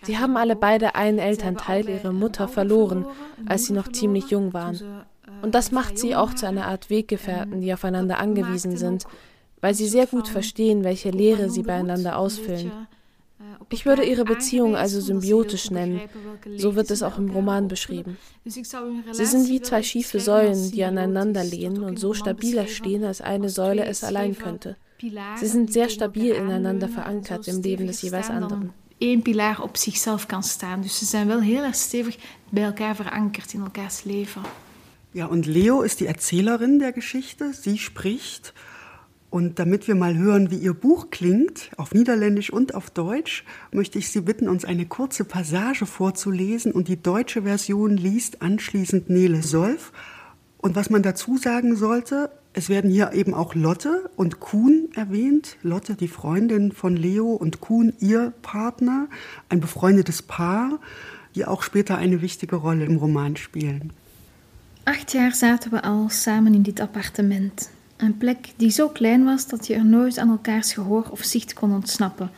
Sie 0.02 0.18
haben 0.18 0.36
alle 0.36 0.56
beide 0.56 0.96
einen 0.96 1.20
Elternteil 1.20 1.88
ihrer 1.88 2.07
ihre 2.08 2.14
Mutter 2.14 2.48
verloren, 2.48 3.04
als 3.46 3.66
sie 3.66 3.72
noch 3.72 3.92
ziemlich 3.92 4.30
jung 4.30 4.52
waren. 4.52 4.80
Und 5.42 5.54
das 5.54 5.70
macht 5.70 5.98
sie 5.98 6.16
auch 6.16 6.34
zu 6.34 6.46
einer 6.46 6.66
Art 6.66 6.90
Weggefährten, 6.90 7.60
die 7.60 7.72
aufeinander 7.72 8.18
angewiesen 8.18 8.76
sind, 8.76 9.04
weil 9.60 9.74
sie 9.74 9.88
sehr 9.88 10.06
gut 10.06 10.28
verstehen, 10.28 10.84
welche 10.84 11.10
Lehre 11.10 11.50
sie 11.50 11.62
beieinander 11.62 12.18
ausfüllen. 12.18 12.72
Ich 13.70 13.84
würde 13.84 14.04
ihre 14.04 14.24
Beziehung 14.24 14.74
also 14.76 15.00
symbiotisch 15.00 15.70
nennen, 15.70 16.00
so 16.56 16.74
wird 16.74 16.90
es 16.90 17.02
auch 17.02 17.18
im 17.18 17.30
Roman 17.30 17.68
beschrieben. 17.68 18.16
Sie 18.44 18.64
sind 19.26 19.48
wie 19.48 19.60
zwei 19.60 19.82
schiefe 19.82 20.20
Säulen, 20.20 20.70
die 20.70 20.84
aneinander 20.84 21.44
lehnen 21.44 21.82
und 21.82 21.98
so 21.98 22.14
stabiler 22.14 22.66
stehen, 22.66 23.04
als 23.04 23.20
eine 23.20 23.50
Säule 23.50 23.84
es 23.84 24.02
allein 24.02 24.36
könnte. 24.36 24.76
Sie 25.00 25.46
sind 25.46 25.72
sehr 25.72 25.90
stabil 25.90 26.32
ineinander 26.32 26.88
verankert 26.88 27.46
im 27.46 27.62
Leben 27.62 27.86
des 27.86 28.00
jeweils 28.02 28.30
anderen 28.30 28.72
één 28.98 29.22
pilaar 29.22 29.62
op 29.62 29.76
zichzelf 29.76 30.26
kan 30.26 30.42
staan. 30.42 30.80
Dus 30.80 30.98
ze 30.98 31.04
zijn 31.04 31.26
wel 31.26 31.40
heel 31.40 31.62
erg 31.62 31.74
stevig 31.74 32.18
bij 32.50 32.64
elkaar 32.64 32.96
verankerd 32.96 33.52
in 33.52 33.60
elkaars 33.60 34.04
leven. 34.04 34.42
Ja, 35.12 35.26
und 35.26 35.46
Leo 35.46 35.82
ist 35.82 36.00
die 36.00 36.06
Erzählerin 36.06 36.78
der 36.78 36.92
Geschichte. 36.92 37.52
Sie 37.52 37.78
spricht. 37.78 38.52
Und 39.30 39.58
damit 39.58 39.86
wir 39.88 39.94
mal 39.94 40.16
hören, 40.16 40.50
wie 40.50 40.56
ihr 40.56 40.74
Buch 40.74 41.10
klingt, 41.10 41.70
auf 41.76 41.92
Niederländisch 41.92 42.50
und 42.50 42.74
auf 42.74 42.90
Deutsch, 42.90 43.44
möchte 43.72 43.98
ich 43.98 44.10
Sie 44.10 44.22
bitten, 44.22 44.48
uns 44.48 44.64
eine 44.64 44.86
kurze 44.86 45.24
Passage 45.24 45.86
vorzulesen. 45.86 46.72
Und 46.72 46.88
die 46.88 47.02
deutsche 47.02 47.42
Version 47.42 47.96
liest 47.96 48.42
anschließend 48.42 49.10
Nele 49.10 49.42
Solf. 49.42 49.92
Und 50.58 50.76
was 50.76 50.88
man 50.88 51.02
dazu 51.02 51.36
sagen 51.36 51.76
sollte, 51.76 52.30
es 52.58 52.68
werden 52.68 52.90
hier 52.90 53.12
eben 53.12 53.34
auch 53.34 53.54
Lotte 53.54 54.10
und 54.16 54.40
Kuhn 54.40 54.88
erwähnt. 54.96 55.56
Lotte, 55.62 55.94
die 55.94 56.08
Freundin 56.08 56.72
von 56.72 56.96
Leo 56.96 57.32
und 57.34 57.60
Kuhn, 57.60 57.92
ihr 58.00 58.32
Partner, 58.42 59.06
ein 59.48 59.60
befreundetes 59.60 60.22
Paar, 60.22 60.80
die 61.36 61.44
auch 61.44 61.62
später 61.62 61.96
eine 61.98 62.20
wichtige 62.20 62.56
Rolle 62.56 62.84
im 62.84 62.96
Roman 62.96 63.36
spielen. 63.36 63.92
Acht 64.84 65.12
jaar 65.12 65.32
zaten 65.34 65.70
we 65.70 65.84
al 65.84 66.10
samen 66.10 66.52
in 66.54 66.64
dit 66.64 66.80
appartement. 66.80 67.70
Een 67.96 68.16
plek 68.16 68.52
die 68.56 68.70
zo 68.70 68.88
klein 68.88 69.24
was 69.24 69.46
dat 69.46 69.66
je 69.66 69.74
er 69.74 69.84
nooit 69.84 70.18
aan 70.18 70.30
elkaars 70.30 70.72
gehoor 70.72 71.06
of 71.10 71.24
zicht 71.24 71.54
kon 71.54 71.74
ontsnappen, 71.74 72.30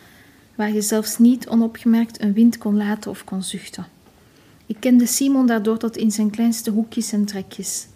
waar 0.55 0.73
je 0.73 0.83
zelfs 0.83 1.19
niet 1.19 1.49
onopgemerkt 1.49 2.23
een 2.23 2.33
wind 2.33 2.59
kon 2.59 2.77
laten 2.77 3.11
of 3.11 3.25
kon 3.25 3.43
zuchten. 3.43 3.87
Ik 4.67 4.77
kende 4.81 5.07
Simon 5.07 5.47
daardoor 5.47 5.79
tot 5.79 5.97
in 5.97 6.11
zijn 6.11 6.31
kleinste 6.31 6.71
hoekjes 6.71 7.13
en 7.13 7.25
trekjes. 7.25 7.87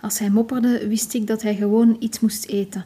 Als 0.00 0.18
hij 0.18 0.30
mopperde, 0.30 0.88
wist 0.88 1.14
ik 1.14 1.26
dat 1.26 1.42
hij 1.42 1.54
gewoon 1.56 1.96
iets 1.98 2.20
moest 2.20 2.46
eten. 2.46 2.84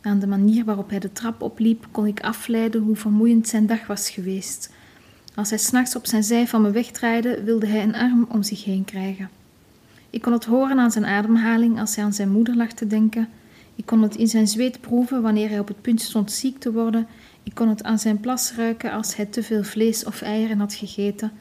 Aan 0.00 0.18
de 0.18 0.26
manier 0.26 0.64
waarop 0.64 0.90
hij 0.90 0.98
de 0.98 1.12
trap 1.12 1.42
opliep, 1.42 1.86
kon 1.90 2.06
ik 2.06 2.20
afleiden 2.20 2.82
hoe 2.82 2.96
vermoeiend 2.96 3.48
zijn 3.48 3.66
dag 3.66 3.86
was 3.86 4.10
geweest. 4.10 4.72
Als 5.34 5.50
hij 5.50 5.58
s'nachts 5.58 5.96
op 5.96 6.06
zijn 6.06 6.22
zij 6.24 6.46
van 6.46 6.62
me 6.62 6.70
wegdraaide, 6.70 7.42
wilde 7.42 7.66
hij 7.66 7.82
een 7.82 7.94
arm 7.94 8.26
om 8.28 8.42
zich 8.42 8.64
heen 8.64 8.84
krijgen. 8.84 9.28
Ik 10.10 10.22
kon 10.22 10.32
het 10.32 10.44
horen 10.44 10.78
aan 10.78 10.90
zijn 10.90 11.04
ademhaling 11.04 11.80
als 11.80 11.96
hij 11.96 12.04
aan 12.04 12.12
zijn 12.12 12.30
moeder 12.30 12.56
lag 12.56 12.72
te 12.72 12.86
denken. 12.86 13.28
Ik 13.74 13.86
kon 13.86 14.02
het 14.02 14.16
in 14.16 14.28
zijn 14.28 14.48
zweet 14.48 14.80
proeven 14.80 15.22
wanneer 15.22 15.48
hij 15.48 15.58
op 15.58 15.68
het 15.68 15.80
punt 15.80 16.00
stond 16.00 16.32
ziek 16.32 16.58
te 16.58 16.72
worden. 16.72 17.06
Ik 17.42 17.54
kon 17.54 17.68
het 17.68 17.82
aan 17.82 17.98
zijn 17.98 18.20
plas 18.20 18.54
ruiken 18.56 18.92
als 18.92 19.16
hij 19.16 19.26
te 19.26 19.42
veel 19.42 19.64
vlees 19.64 20.04
of 20.04 20.22
eieren 20.22 20.58
had 20.58 20.74
gegeten. 20.74 21.32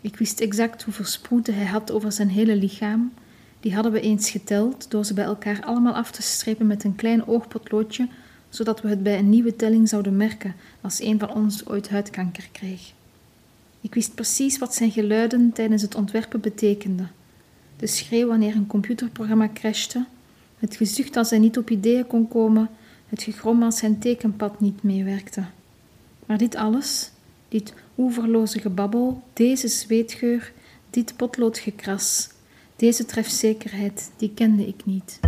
Ik 0.00 0.16
wist 0.16 0.40
exact 0.40 0.82
hoeveel 0.82 1.04
sproeten 1.04 1.54
hij 1.54 1.66
had 1.66 1.90
over 1.90 2.12
zijn 2.12 2.28
hele 2.28 2.56
lichaam. 2.56 3.12
Die 3.60 3.74
hadden 3.74 3.92
we 3.92 4.00
eens 4.00 4.30
geteld 4.30 4.90
door 4.90 5.04
ze 5.04 5.14
bij 5.14 5.24
elkaar 5.24 5.64
allemaal 5.64 5.94
af 5.94 6.10
te 6.10 6.22
strepen 6.22 6.66
met 6.66 6.84
een 6.84 6.96
klein 6.96 7.26
oogpotloodje, 7.26 8.08
zodat 8.48 8.80
we 8.80 8.88
het 8.88 9.02
bij 9.02 9.18
een 9.18 9.30
nieuwe 9.30 9.56
telling 9.56 9.88
zouden 9.88 10.16
merken 10.16 10.54
als 10.80 11.00
een 11.00 11.18
van 11.18 11.34
ons 11.34 11.66
ooit 11.66 11.88
huidkanker 11.88 12.48
kreeg. 12.52 12.92
Ik 13.80 13.94
wist 13.94 14.14
precies 14.14 14.58
wat 14.58 14.74
zijn 14.74 14.90
geluiden 14.90 15.52
tijdens 15.52 15.82
het 15.82 15.94
ontwerpen 15.94 16.40
betekenden. 16.40 17.10
De 17.76 17.86
schreeuw 17.86 18.28
wanneer 18.28 18.54
een 18.54 18.66
computerprogramma 18.66 19.50
crashte, 19.54 20.04
het 20.58 20.76
gezucht 20.76 21.16
als 21.16 21.30
hij 21.30 21.38
niet 21.38 21.58
op 21.58 21.70
ideeën 21.70 22.06
kon 22.06 22.28
komen, 22.28 22.68
het 23.08 23.22
gegrom 23.22 23.62
als 23.62 23.76
zijn 23.78 23.98
tekenpad 23.98 24.60
niet 24.60 24.82
meewerkte. 24.82 25.44
Maar 26.26 26.38
dit 26.38 26.56
alles, 26.56 27.10
dit 27.48 27.74
oeverloze 27.98 28.58
gebabbel, 28.58 29.22
deze 29.32 29.68
zweetgeur, 29.68 30.52
dit 30.90 31.16
potloodgekras, 31.16 32.28
Deze 32.80 33.06
trefzekerheid, 33.06 33.92
die 34.20 34.34
kende 34.34 34.64
ich 34.64 34.86
nicht. 34.86 35.20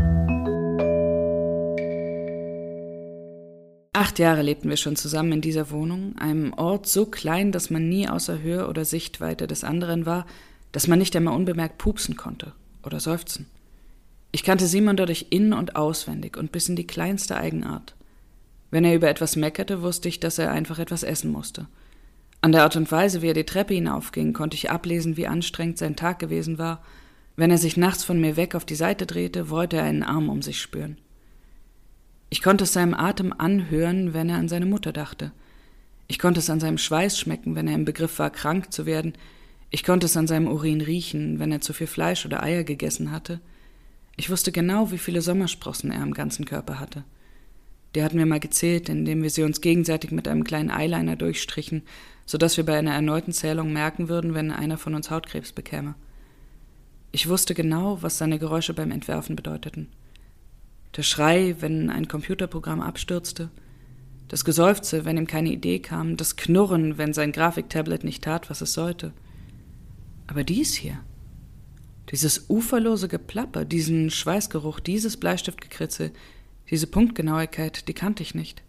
Acht 3.93 4.19
Jahre 4.19 4.41
lebten 4.41 4.71
wir 4.71 4.79
schon 4.79 4.97
zusammen 4.97 5.33
in 5.33 5.41
dieser 5.43 5.71
Wohnung, 5.71 6.17
einem 6.17 6.55
Ort 6.55 6.87
so 6.87 7.05
klein, 7.05 7.53
dass 7.53 7.69
man 7.69 7.91
nie 7.91 8.09
außer 8.09 8.41
Höhe 8.41 8.69
oder 8.69 8.87
Sichtweite 8.87 9.47
des 9.47 9.65
anderen 9.65 10.07
war, 10.07 10.27
dass 10.73 10.89
man 10.89 10.99
nicht 10.99 11.15
einmal 11.15 11.35
unbemerkt 11.35 11.77
pupsen 11.77 12.17
konnte 12.17 12.53
oder 12.83 13.01
seufzen. 13.01 13.47
Ich 14.31 14.45
kannte 14.45 14.67
Simon 14.67 14.97
dadurch 14.97 15.27
in- 15.29 15.53
und 15.53 15.77
auswendig 15.77 16.39
und 16.39 16.53
bis 16.53 16.71
in 16.71 16.77
die 16.77 16.87
kleinste 16.87 17.37
Eigenart. 17.37 17.95
Wenn 18.71 18.87
er 18.87 18.95
über 18.95 19.11
etwas 19.11 19.37
meckerte, 19.37 19.83
wusste 19.83 20.09
ich, 20.09 20.21
dass 20.21 20.39
er 20.39 20.53
einfach 20.53 20.79
etwas 20.79 21.03
essen 21.03 21.31
musste. 21.31 21.67
An 22.41 22.53
der 22.53 22.63
Art 22.63 22.77
und 22.77 22.91
Weise, 22.91 23.21
wie 23.21 23.29
er 23.29 23.35
die 23.35 23.45
Treppe 23.45 23.75
hinaufging, 23.75 24.33
konnte 24.33 24.57
ich 24.57 24.71
ablesen, 24.71 25.19
wie 25.19 25.27
anstrengend 25.27 25.77
sein 25.77 25.97
Tag 25.97 26.19
gewesen 26.19 26.57
war 26.57 26.83
wenn 27.37 27.51
er 27.51 27.59
sich 27.59 27.77
nachts 27.77 28.05
von 28.05 28.21
mir 28.21 28.37
weg 28.37 28.55
auf 28.55 28.65
die 28.65 28.75
Seite 28.75 29.07
drehte, 29.07 29.51
wollte 29.51 29.77
er 29.77 29.85
einen 29.85 30.03
Arm 30.03 30.29
um 30.29 30.43
sich 30.43 30.61
spüren. 30.61 30.99
Ich 32.31 32.43
konnte 32.43 32.65
es 32.65 32.73
seinem 32.73 32.95
Atem 32.95 33.35
anhören, 33.37 34.15
wenn 34.15 34.29
er 34.29 34.37
an 34.37 34.49
seine 34.49 34.67
Mutter 34.67 34.93
dachte. 34.93 35.33
Ich 36.09 36.19
konnte 36.19 36.41
es 36.41 36.51
an 36.51 36.61
seinem 36.61 36.79
Schweiß 36.79 37.19
schmecken, 37.19 37.55
wenn 37.55 37.69
er 37.69 37.75
im 37.75 37.85
Begriff 37.85 38.19
war, 38.19 38.31
krank 38.31 38.73
zu 38.73 38.87
werden. 38.87 39.15
Ich 39.71 39.85
konnte 39.85 40.07
es 40.07 40.17
an 40.17 40.27
seinem 40.27 40.49
Urin 40.49 40.81
riechen, 40.81 41.39
wenn 41.39 41.53
er 41.53 41.61
zu 41.61 41.73
viel 41.73 41.87
Fleisch 41.87 42.27
oder 42.27 42.43
Eier 42.43 42.65
gegessen 42.65 43.11
hatte. 43.11 43.41
Ich 44.17 44.29
wusste 44.29 44.53
genau, 44.53 44.91
wie 44.91 44.99
viele 44.99 45.23
Sommersprossen 45.23 45.91
er 45.91 46.03
am 46.03 46.13
ganzen 46.13 46.45
Körper 46.45 46.79
hatte. 46.79 47.05
Die 47.95 48.03
hatten 48.03 48.19
wir 48.19 48.27
mal 48.27 48.41
gezählt, 48.41 48.89
indem 48.89 49.23
wir 49.23 49.31
sie 49.31 49.43
uns 49.43 49.61
gegenseitig 49.61 50.11
mit 50.11 50.29
einem 50.29 50.45
kleinen 50.45 50.71
Eyeliner 50.71 51.17
durchstrichen, 51.17 51.83
sodass 52.25 52.57
wir 52.57 52.65
bei 52.65 52.79
einer 52.79 52.95
erneuten 52.95 53.33
Zählung 53.33 53.73
merken 53.73 54.09
würden, 54.09 54.35
wenn 54.35 54.51
einer 54.51 54.79
von 54.79 54.95
uns 54.95 55.11
Hautkrebs 55.11 55.53
bekäme. 55.53 55.95
Ich 57.15 57.29
wusste 57.29 57.53
genau, 57.53 58.03
was 58.03 58.17
seine 58.17 58.39
Geräusche 58.39 58.73
beim 58.73 58.91
Entwerfen 58.91 59.37
bedeuteten. 59.37 59.89
Der 60.97 61.03
Schrei, 61.03 61.57
wenn 61.61 61.91
ein 61.91 62.09
Computerprogramm 62.09 62.81
abstürzte, 62.81 63.51
das 64.29 64.47
Geseufze, 64.47 65.05
wenn 65.05 65.19
ihm 65.19 65.27
keine 65.27 65.53
Idee 65.53 65.79
kam, 65.79 66.17
das 66.17 66.37
Knurren, 66.37 66.97
wenn 66.97 67.13
sein 67.13 67.33
Grafiktablet 67.33 68.03
nicht 68.03 68.25
tat, 68.25 68.49
was 68.49 68.63
es 68.63 68.73
sollte. 68.73 69.13
Aber 70.27 70.43
dies 70.43 70.73
hier, 70.73 71.01
dieses 72.11 72.49
uferlose 72.49 73.09
Geplapper, 73.09 73.67
diesen 73.67 74.11
Schweißgeruch, 74.11 74.81
dieses 74.81 75.19
Bleistiftgekritzel, 75.19 76.13
diese 76.71 76.87
Punktgenauigkeit, 76.87 77.89
die 77.89 77.95
kannte 77.95 78.23
ich 78.23 78.35
nicht. 78.35 78.63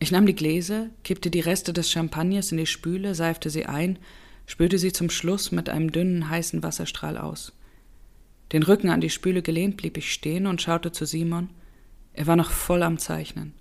Ich 0.00 0.10
nahm 0.10 0.26
die 0.26 0.34
Gläser, 0.34 0.88
kippte 1.04 1.30
die 1.30 1.38
Reste 1.38 1.72
des 1.72 1.88
Champagners 1.88 2.50
in 2.50 2.58
die 2.58 2.66
Spüle, 2.66 3.14
seifte 3.14 3.48
sie 3.48 3.66
ein, 3.66 3.96
spülte 4.46 4.78
sie 4.78 4.92
zum 4.92 5.08
Schluss 5.08 5.52
mit 5.52 5.68
einem 5.68 5.92
dünnen, 5.92 6.28
heißen 6.28 6.64
Wasserstrahl 6.64 7.16
aus. 7.16 7.52
Den 8.52 8.62
Rücken 8.62 8.90
an 8.90 9.00
die 9.00 9.10
Spüle 9.10 9.42
gelehnt 9.42 9.76
blieb 9.76 9.96
ich 9.96 10.12
stehen 10.12 10.46
und 10.46 10.60
schaute 10.60 10.92
zu 10.92 11.04
Simon. 11.04 11.50
Er 12.12 12.26
war 12.26 12.36
noch 12.36 12.50
voll 12.50 12.82
am 12.82 12.98
Zeichnen. 12.98 13.54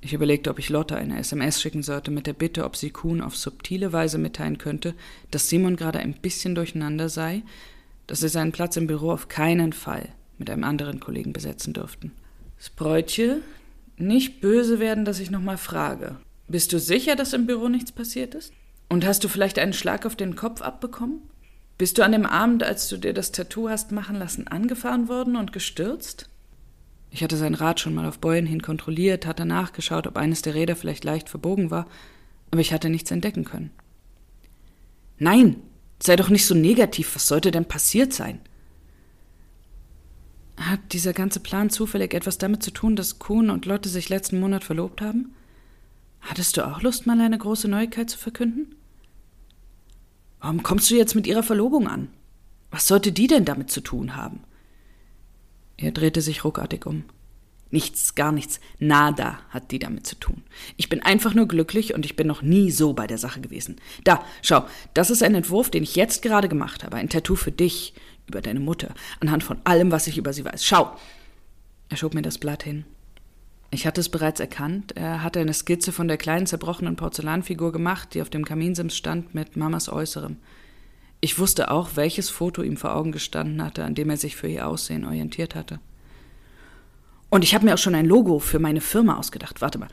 Ich 0.00 0.12
überlegte, 0.12 0.50
ob 0.50 0.58
ich 0.58 0.68
Lotte 0.68 0.96
eine 0.96 1.18
SMS 1.18 1.62
schicken 1.62 1.82
sollte 1.82 2.10
mit 2.10 2.26
der 2.26 2.34
Bitte, 2.34 2.64
ob 2.64 2.76
sie 2.76 2.90
Kuhn 2.90 3.22
auf 3.22 3.36
subtile 3.36 3.94
Weise 3.94 4.18
mitteilen 4.18 4.58
könnte, 4.58 4.94
dass 5.30 5.48
Simon 5.48 5.76
gerade 5.76 5.98
ein 5.98 6.12
bisschen 6.12 6.54
durcheinander 6.54 7.08
sei, 7.08 7.42
dass 8.06 8.20
sie 8.20 8.28
seinen 8.28 8.52
Platz 8.52 8.76
im 8.76 8.86
Büro 8.86 9.12
auf 9.12 9.28
keinen 9.28 9.72
Fall 9.72 10.10
mit 10.36 10.50
einem 10.50 10.64
anderen 10.64 11.00
Kollegen 11.00 11.32
besetzen 11.32 11.72
dürften. 11.72 12.12
Spreutje, 12.58 13.40
nicht 13.96 14.42
böse 14.42 14.78
werden, 14.78 15.06
dass 15.06 15.20
ich 15.20 15.30
nochmal 15.30 15.56
frage. 15.56 16.16
Bist 16.48 16.74
du 16.74 16.78
sicher, 16.78 17.16
dass 17.16 17.32
im 17.32 17.46
Büro 17.46 17.68
nichts 17.68 17.90
passiert 17.90 18.34
ist? 18.34 18.52
Und 18.90 19.06
hast 19.06 19.24
du 19.24 19.28
vielleicht 19.28 19.58
einen 19.58 19.72
Schlag 19.72 20.04
auf 20.04 20.16
den 20.16 20.36
Kopf 20.36 20.60
abbekommen? 20.60 21.22
Bist 21.76 21.98
du 21.98 22.04
an 22.04 22.12
dem 22.12 22.26
Abend, 22.26 22.62
als 22.62 22.88
du 22.88 22.96
dir 22.96 23.12
das 23.12 23.32
Tattoo 23.32 23.68
hast 23.68 23.90
machen 23.90 24.16
lassen, 24.16 24.46
angefahren 24.46 25.08
worden 25.08 25.36
und 25.36 25.52
gestürzt? 25.52 26.28
Ich 27.10 27.22
hatte 27.22 27.36
sein 27.36 27.54
Rad 27.54 27.80
schon 27.80 27.94
mal 27.94 28.06
auf 28.06 28.18
Bäumen 28.18 28.46
hin 28.46 28.62
kontrolliert, 28.62 29.26
hatte 29.26 29.44
nachgeschaut, 29.44 30.06
ob 30.06 30.16
eines 30.16 30.42
der 30.42 30.54
Räder 30.54 30.76
vielleicht 30.76 31.04
leicht 31.04 31.28
verbogen 31.28 31.70
war, 31.70 31.86
aber 32.50 32.60
ich 32.60 32.72
hatte 32.72 32.90
nichts 32.90 33.10
entdecken 33.10 33.44
können. 33.44 33.70
Nein, 35.18 35.56
sei 36.00 36.16
doch 36.16 36.28
nicht 36.28 36.46
so 36.46 36.54
negativ, 36.54 37.14
was 37.14 37.26
sollte 37.26 37.50
denn 37.50 37.66
passiert 37.66 38.12
sein? 38.12 38.40
Hat 40.56 40.80
dieser 40.92 41.12
ganze 41.12 41.40
Plan 41.40 41.70
zufällig 41.70 42.14
etwas 42.14 42.38
damit 42.38 42.62
zu 42.62 42.70
tun, 42.70 42.94
dass 42.94 43.18
Kuhn 43.18 43.50
und 43.50 43.66
Lotte 43.66 43.88
sich 43.88 44.08
letzten 44.08 44.38
Monat 44.38 44.62
verlobt 44.62 45.00
haben? 45.00 45.34
Hattest 46.20 46.56
du 46.56 46.66
auch 46.66 46.82
Lust, 46.82 47.06
mal 47.06 47.20
eine 47.20 47.38
große 47.38 47.68
Neuigkeit 47.68 48.10
zu 48.10 48.18
verkünden? 48.18 48.74
Warum 50.44 50.62
kommst 50.62 50.90
du 50.90 50.94
jetzt 50.94 51.14
mit 51.14 51.26
ihrer 51.26 51.42
Verlobung 51.42 51.88
an? 51.88 52.08
Was 52.70 52.86
sollte 52.86 53.12
die 53.12 53.28
denn 53.28 53.46
damit 53.46 53.70
zu 53.70 53.80
tun 53.80 54.14
haben? 54.14 54.40
Er 55.78 55.90
drehte 55.90 56.20
sich 56.20 56.44
ruckartig 56.44 56.84
um. 56.84 57.04
Nichts, 57.70 58.14
gar 58.14 58.30
nichts, 58.30 58.60
nada 58.78 59.38
hat 59.48 59.70
die 59.70 59.78
damit 59.78 60.06
zu 60.06 60.16
tun. 60.16 60.42
Ich 60.76 60.90
bin 60.90 61.02
einfach 61.02 61.32
nur 61.32 61.48
glücklich 61.48 61.94
und 61.94 62.04
ich 62.04 62.14
bin 62.14 62.26
noch 62.26 62.42
nie 62.42 62.70
so 62.70 62.92
bei 62.92 63.06
der 63.06 63.16
Sache 63.16 63.40
gewesen. 63.40 63.76
Da, 64.04 64.22
schau, 64.42 64.66
das 64.92 65.08
ist 65.08 65.22
ein 65.22 65.34
Entwurf, 65.34 65.70
den 65.70 65.82
ich 65.82 65.96
jetzt 65.96 66.20
gerade 66.20 66.50
gemacht 66.50 66.84
habe. 66.84 66.98
Ein 66.98 67.08
Tattoo 67.08 67.36
für 67.36 67.50
dich, 67.50 67.94
über 68.28 68.42
deine 68.42 68.60
Mutter, 68.60 68.92
anhand 69.20 69.44
von 69.44 69.56
allem, 69.64 69.92
was 69.92 70.08
ich 70.08 70.18
über 70.18 70.34
sie 70.34 70.44
weiß. 70.44 70.62
Schau! 70.62 70.94
Er 71.88 71.96
schob 71.96 72.12
mir 72.12 72.20
das 72.20 72.36
Blatt 72.36 72.64
hin. 72.64 72.84
Ich 73.74 73.88
hatte 73.88 74.00
es 74.00 74.08
bereits 74.08 74.38
erkannt. 74.38 74.96
Er 74.96 75.24
hatte 75.24 75.40
eine 75.40 75.52
Skizze 75.52 75.90
von 75.90 76.06
der 76.06 76.16
kleinen 76.16 76.46
zerbrochenen 76.46 76.94
Porzellanfigur 76.94 77.72
gemacht, 77.72 78.14
die 78.14 78.22
auf 78.22 78.30
dem 78.30 78.44
Kaminsims 78.44 78.96
stand 78.96 79.34
mit 79.34 79.56
Mamas 79.56 79.88
Äußerem. 79.88 80.36
Ich 81.20 81.40
wusste 81.40 81.72
auch, 81.72 81.96
welches 81.96 82.30
Foto 82.30 82.62
ihm 82.62 82.76
vor 82.76 82.94
Augen 82.94 83.10
gestanden 83.10 83.64
hatte, 83.64 83.82
an 83.82 83.96
dem 83.96 84.10
er 84.10 84.16
sich 84.16 84.36
für 84.36 84.46
ihr 84.46 84.68
Aussehen 84.68 85.04
orientiert 85.04 85.56
hatte. 85.56 85.80
Und 87.30 87.42
ich 87.42 87.52
habe 87.52 87.64
mir 87.64 87.74
auch 87.74 87.78
schon 87.78 87.96
ein 87.96 88.06
Logo 88.06 88.38
für 88.38 88.60
meine 88.60 88.80
Firma 88.80 89.16
ausgedacht. 89.18 89.60
Warte 89.60 89.78
mal, 89.78 89.88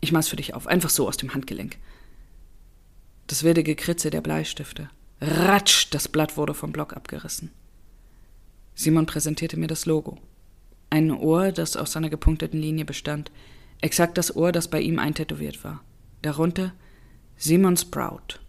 ich 0.00 0.12
mal's 0.12 0.28
für 0.28 0.36
dich 0.36 0.54
auf, 0.54 0.66
einfach 0.66 0.88
so 0.88 1.06
aus 1.06 1.18
dem 1.18 1.34
Handgelenk. 1.34 1.76
Das 3.26 3.42
wilde 3.42 3.62
Gekritze 3.62 4.08
der 4.08 4.22
Bleistifte. 4.22 4.88
Ratsch, 5.20 5.88
das 5.90 6.08
Blatt 6.08 6.38
wurde 6.38 6.54
vom 6.54 6.72
Block 6.72 6.94
abgerissen. 6.94 7.50
Simon 8.74 9.04
präsentierte 9.04 9.58
mir 9.58 9.66
das 9.66 9.84
Logo. 9.84 10.16
Ein 10.90 11.10
Ohr, 11.10 11.52
das 11.52 11.76
aus 11.76 11.92
seiner 11.92 12.10
gepunkteten 12.10 12.60
Linie 12.60 12.84
bestand. 12.84 13.30
Exakt 13.80 14.18
das 14.18 14.34
Ohr, 14.34 14.52
das 14.52 14.68
bei 14.68 14.80
ihm 14.80 14.98
eintätowiert 14.98 15.62
war. 15.64 15.82
Darunter 16.22 16.72
Simon 17.36 17.76
Sprout. 17.76 18.40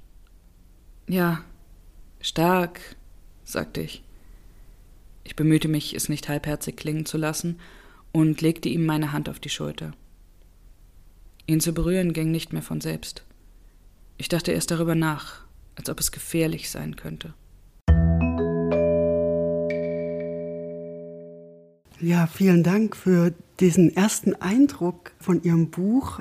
Ja, 1.08 1.44
Stark, 2.22 2.96
sagte 3.44 3.82
ich. 3.82 4.04
Ich 5.24 5.36
bemühte 5.36 5.68
mich, 5.68 5.94
es 5.94 6.10
nicht 6.10 6.30
halbherzig 6.30 6.78
klingen 6.78 7.06
zu 7.06 7.18
lassen, 7.18 7.60
und 8.12 8.42
legte 8.42 8.70
ihm 8.70 8.86
meine 8.86 9.12
Hand 9.12 9.30
auf 9.30 9.40
die 9.40 9.50
Schulter. 9.50 9.92
Ihn 11.46 11.60
zu 11.60 11.74
berühren 11.74 12.14
ging 12.14 12.32
nicht 12.32 12.54
mehr 12.54 12.62
von 12.62 12.82
selbst. 12.82 13.24
Ich 14.18 14.30
dachte 14.30 14.52
erst 14.52 14.72
darüber 14.72 14.96
nach, 14.96 15.46
als 15.76 15.90
ob 15.90 16.00
es 16.00 16.12
gefährlich 16.12 16.70
sein 16.70 16.96
könnte. 16.96 17.34
Ja, 22.00 22.28
vielen 22.28 22.62
Dank 22.62 22.96
für 22.96 23.34
diesen 23.60 23.96
ersten 23.96 24.36
Eindruck 24.36 25.14
von 25.20 25.42
Ihrem 25.42 25.72
Buch. 25.72 26.20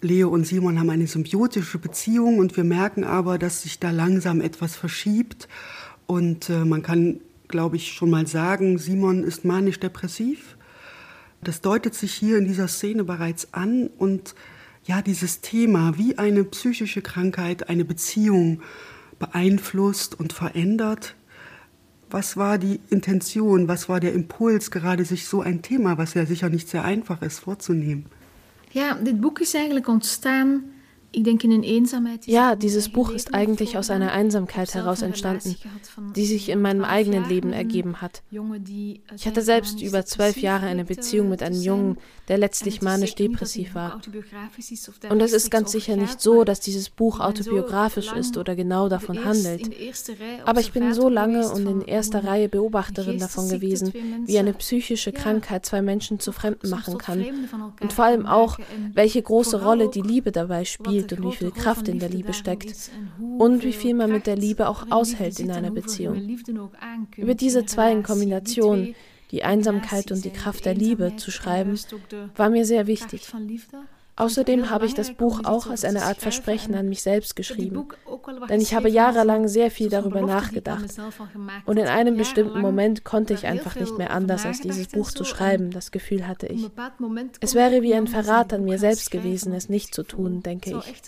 Leo 0.00 0.30
und 0.30 0.46
Simon 0.46 0.80
haben 0.80 0.88
eine 0.88 1.06
symbiotische 1.06 1.76
Beziehung 1.76 2.38
und 2.38 2.56
wir 2.56 2.64
merken 2.64 3.04
aber, 3.04 3.36
dass 3.36 3.60
sich 3.60 3.78
da 3.78 3.90
langsam 3.90 4.40
etwas 4.40 4.74
verschiebt. 4.74 5.46
Und 6.06 6.48
äh, 6.48 6.64
man 6.64 6.80
kann, 6.80 7.20
glaube 7.46 7.76
ich, 7.76 7.92
schon 7.92 8.08
mal 8.08 8.26
sagen, 8.26 8.78
Simon 8.78 9.22
ist 9.22 9.44
manisch-depressiv. 9.44 10.56
Das 11.42 11.60
deutet 11.60 11.94
sich 11.94 12.14
hier 12.14 12.38
in 12.38 12.46
dieser 12.46 12.66
Szene 12.66 13.04
bereits 13.04 13.52
an. 13.52 13.90
Und 13.98 14.34
ja, 14.84 15.02
dieses 15.02 15.42
Thema, 15.42 15.98
wie 15.98 16.16
eine 16.16 16.42
psychische 16.44 17.02
Krankheit 17.02 17.68
eine 17.68 17.84
Beziehung 17.84 18.62
beeinflusst 19.18 20.18
und 20.18 20.32
verändert. 20.32 21.16
Was 22.10 22.36
war 22.36 22.56
die 22.58 22.80
Intention, 22.88 23.68
was 23.68 23.88
war 23.88 24.00
der 24.00 24.14
Impuls, 24.14 24.70
gerade 24.70 25.04
sich 25.04 25.26
so 25.26 25.42
ein 25.42 25.60
Thema, 25.60 25.98
was 25.98 26.14
ja 26.14 26.24
sicher 26.24 26.48
nicht 26.48 26.68
sehr 26.68 26.84
einfach 26.84 27.20
ist, 27.22 27.40
vorzunehmen? 27.40 28.06
Ja, 28.72 28.94
dit 28.94 29.20
boek 29.20 29.40
is 29.40 29.54
eigenlijk 29.54 29.88
ontstaan 29.88 30.64
ja, 32.26 32.54
dieses 32.54 32.90
Buch 32.90 33.10
ist 33.10 33.34
eigentlich 33.34 33.78
aus 33.78 33.90
einer 33.90 34.12
Einsamkeit 34.12 34.74
heraus 34.74 35.00
entstanden, 35.00 35.56
die 36.14 36.26
sich 36.26 36.50
in 36.50 36.60
meinem 36.60 36.84
eigenen 36.84 37.26
Leben 37.26 37.52
ergeben 37.52 38.02
hat. 38.02 38.22
Ich 38.30 39.26
hatte 39.26 39.40
selbst 39.40 39.80
über 39.80 40.04
zwölf 40.04 40.36
Jahre 40.36 40.66
eine 40.66 40.84
Beziehung 40.84 41.30
mit 41.30 41.42
einem 41.42 41.60
Jungen, 41.60 41.96
der 42.28 42.36
letztlich 42.36 42.82
manisch-depressiv 42.82 43.74
war. 43.74 44.02
Und 45.08 45.20
es 45.22 45.32
ist 45.32 45.50
ganz 45.50 45.72
sicher 45.72 45.96
nicht 45.96 46.20
so, 46.20 46.44
dass 46.44 46.60
dieses 46.60 46.90
Buch 46.90 47.20
autobiografisch 47.20 48.12
ist 48.12 48.36
oder 48.36 48.54
genau 48.54 48.90
davon 48.90 49.24
handelt. 49.24 49.70
Aber 50.44 50.60
ich 50.60 50.72
bin 50.72 50.92
so 50.92 51.08
lange 51.08 51.48
und 51.48 51.66
in 51.66 51.82
erster 51.82 52.24
Reihe 52.24 52.50
Beobachterin 52.50 53.18
davon 53.18 53.48
gewesen, 53.48 53.94
wie 54.26 54.38
eine 54.38 54.52
psychische 54.52 55.12
Krankheit 55.12 55.64
zwei 55.64 55.80
Menschen 55.80 56.20
zu 56.20 56.32
Fremden 56.32 56.68
machen 56.68 56.98
kann. 56.98 57.24
Und 57.80 57.94
vor 57.94 58.04
allem 58.04 58.26
auch, 58.26 58.58
welche 58.92 59.22
große 59.22 59.62
Rolle 59.62 59.88
die 59.88 60.02
Liebe 60.02 60.32
dabei 60.32 60.66
spielt 60.66 60.97
spielt 60.98 61.12
und 61.12 61.30
wie 61.30 61.36
viel 61.36 61.50
Kraft 61.50 61.88
in 61.88 61.98
der 61.98 62.08
Liebe 62.08 62.32
steckt 62.32 62.90
und 63.38 63.62
wie 63.62 63.72
viel 63.72 63.94
man 63.94 64.12
mit 64.12 64.26
der 64.26 64.36
Liebe 64.36 64.68
auch 64.68 64.90
aushält 64.90 65.40
in 65.40 65.50
einer 65.50 65.70
Beziehung. 65.70 66.38
Über 67.16 67.34
diese 67.34 67.64
zwei 67.66 67.92
in 67.92 68.02
Kombination, 68.02 68.94
die 69.30 69.44
Einsamkeit 69.44 70.10
und 70.10 70.24
die 70.24 70.30
Kraft 70.30 70.64
der 70.64 70.74
Liebe, 70.74 71.16
zu 71.16 71.30
schreiben, 71.30 71.78
war 72.36 72.50
mir 72.50 72.64
sehr 72.64 72.86
wichtig. 72.86 73.22
Außerdem 74.18 74.68
habe 74.68 74.84
ich 74.84 74.94
das 74.94 75.12
Buch 75.12 75.44
auch 75.44 75.70
als 75.70 75.84
eine 75.84 76.02
Art 76.02 76.18
Versprechen 76.18 76.74
an 76.74 76.88
mich 76.88 77.02
selbst 77.02 77.36
geschrieben, 77.36 77.86
denn 78.48 78.60
ich 78.60 78.74
habe 78.74 78.90
jahrelang 78.90 79.46
sehr 79.46 79.70
viel 79.70 79.88
darüber 79.88 80.22
nachgedacht. 80.22 80.86
Und 81.64 81.76
in 81.76 81.86
einem 81.86 82.16
bestimmten 82.16 82.60
Moment 82.60 83.04
konnte 83.04 83.32
ich 83.34 83.46
einfach 83.46 83.76
nicht 83.76 83.96
mehr 83.96 84.10
anders, 84.10 84.44
als 84.44 84.60
dieses 84.60 84.88
Buch 84.88 85.12
zu 85.12 85.22
schreiben, 85.22 85.70
das 85.70 85.92
Gefühl 85.92 86.26
hatte 86.26 86.48
ich. 86.48 86.68
Es 87.40 87.54
wäre 87.54 87.82
wie 87.82 87.94
ein 87.94 88.08
Verrat 88.08 88.52
an 88.52 88.64
mir 88.64 88.78
selbst 88.78 89.12
gewesen, 89.12 89.52
es 89.52 89.68
nicht 89.68 89.94
zu 89.94 90.02
tun, 90.02 90.42
denke 90.42 90.70
ich. 90.70 91.02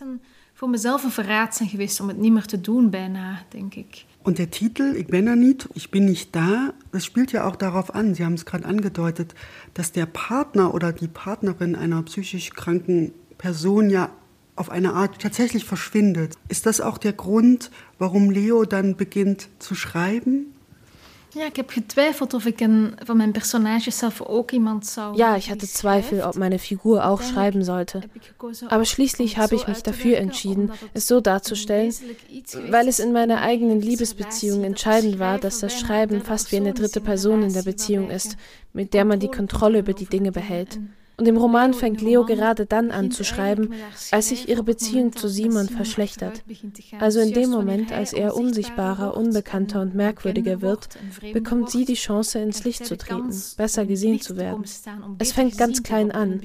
Voor 0.53 0.69
mezelf 0.69 1.05
een 1.05 1.11
verraad 1.11 1.57
zijn 1.57 1.69
geweest 1.69 2.01
om 2.01 2.09
het 2.09 2.19
niet 2.19 2.33
meer 2.33 2.47
te 2.47 2.61
doen, 2.61 2.91
bijna, 2.91 3.43
denk 3.49 3.75
ik. 3.75 4.05
Und 4.23 4.39
der 4.39 4.51
Titel, 4.51 4.95
Ich 4.97 5.07
bin 5.07 5.27
da 5.27 5.35
nicht, 5.35 5.69
ich 5.75 5.91
bin 5.91 6.05
nicht 6.05 6.37
da, 6.37 6.75
das 6.93 7.07
spielt 7.07 7.33
ja 7.33 7.47
auch 7.47 7.57
darauf 7.57 7.95
an, 7.95 8.15
Sie 8.15 8.25
haben 8.25 8.35
es 8.35 8.45
gerade 8.45 8.67
angedeutet, 8.67 9.35
dass 9.73 9.93
der 9.93 10.07
Partner 10.07 10.75
oder 10.75 10.93
die 10.93 11.09
Partnerin 11.09 11.75
einer 11.75 12.03
psychisch 12.03 12.51
kranken 12.51 13.13
Person 13.39 13.89
ja 13.89 14.11
auf 14.57 14.69
eine 14.69 14.93
Art 14.93 15.23
tatsächlich 15.23 15.65
verschwindet. 15.65 16.35
Ist 16.49 16.67
das 16.67 16.83
auch 16.83 16.99
der 16.99 17.15
Grund, 17.15 17.71
warum 17.99 18.31
Leo 18.31 18.67
dann 18.67 18.95
beginnt 18.95 19.49
zu 19.59 19.75
schreiben? 19.75 20.53
Ja, 21.33 21.47
ich 21.47 21.59
habe 21.59 21.73
getwijfeld 21.73 22.35
of 22.35 22.47
ik 22.47 22.61
een, 22.61 22.95
van 23.05 23.17
mijn 23.17 23.33
personages 23.33 23.99
zelf 23.99 24.23
ook 24.23 24.51
iemand 24.51 24.87
zou. 24.87 25.17
Ja, 25.17 25.37
ich 25.37 25.49
hatte 25.49 25.67
Zweifel, 25.69 26.27
ob 26.27 26.35
meine 26.35 26.59
Figur 26.59 27.05
auch 27.05 27.23
schreiben 27.23 27.65
sollte. 27.65 28.01
Aber 28.69 28.85
schließlich 28.85 29.37
habe 29.37 29.55
ich 29.55 29.67
mich 29.67 29.83
dafür 29.83 30.19
entschieden, 30.19 30.71
es 30.93 31.07
so 31.07 31.21
darzustellen, 31.21 31.95
weil 32.71 32.89
es 32.89 32.99
in 32.99 33.13
meiner 33.13 33.41
eigenen 33.41 33.81
Liebesbeziehung 33.81 34.65
entscheidend 34.65 35.19
war, 35.19 35.39
dass 35.39 35.61
das 35.61 35.79
Schreiben 35.79 36.21
fast 36.21 36.51
wie 36.51 36.57
eine 36.57 36.73
dritte 36.73 37.01
Person 37.01 37.43
in 37.43 37.53
der 37.53 37.63
Beziehung 37.63 38.11
ist, 38.11 38.37
mit 38.73 38.93
der 38.93 39.05
man 39.05 39.21
die 39.21 39.29
Kontrolle 39.31 39.79
über 39.79 39.93
die 39.93 40.07
Dinge 40.07 40.33
behält. 40.33 40.81
Und 41.21 41.29
im 41.29 41.37
Roman 41.37 41.75
fängt 41.75 42.01
Leo 42.01 42.25
gerade 42.25 42.65
dann 42.65 42.91
an 42.91 43.11
zu 43.11 43.25
schreiben, 43.25 43.75
als 44.11 44.31
sich 44.31 44.49
ihre 44.49 44.63
Beziehung 44.63 45.15
zu 45.15 45.29
Simon 45.29 45.69
verschlechtert. 45.69 46.43
Also 46.99 47.21
in 47.21 47.35
dem 47.35 47.51
Moment, 47.51 47.93
als 47.93 48.15
er 48.15 48.35
unsichtbarer, 48.35 49.15
unbekannter 49.19 49.83
und 49.83 49.95
merkwürdiger 49.95 50.63
wird, 50.63 50.89
bekommt 51.35 51.69
sie 51.69 51.85
die 51.85 51.93
Chance, 51.93 52.39
ins 52.39 52.65
Licht 52.65 52.87
zu 52.87 52.97
treten, 52.97 53.35
besser 53.59 53.85
gesehen 53.85 54.23
zu 54.23 54.39
werden. 54.39 54.65
Es 55.19 55.33
fängt 55.33 55.59
ganz 55.59 55.83
klein 55.83 56.11
an. 56.11 56.41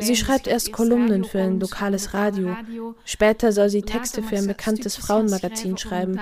Sie 0.00 0.16
schreibt 0.16 0.46
erst 0.46 0.72
Kolumnen 0.72 1.24
für 1.24 1.42
ein 1.42 1.60
lokales 1.60 2.14
Radio. 2.14 2.56
Später 3.04 3.52
soll 3.52 3.68
sie 3.68 3.82
Texte 3.82 4.22
für 4.22 4.38
ein 4.38 4.46
bekanntes 4.46 4.96
Frauenmagazin 4.96 5.76
schreiben. 5.76 6.18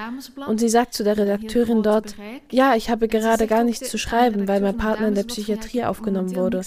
Und 0.49 0.59
sie 0.59 0.69
sagt 0.69 0.95
zu 0.95 1.05
der 1.05 1.19
Redakteurin 1.19 1.85
dort, 1.85 2.17
ja, 2.51 2.75
ich 2.75 2.91
habe 2.91 3.07
gerade 3.07 3.47
gar 3.47 3.63
nichts 3.63 3.89
zu 3.89 3.97
schreiben, 3.97 4.49
weil 4.49 4.61
mein 4.61 4.77
Partner 4.77 5.07
in 5.07 5.15
der 5.15 5.23
Psychiatrie 5.23 5.85
aufgenommen 5.85 6.35
wurde. 6.35 6.63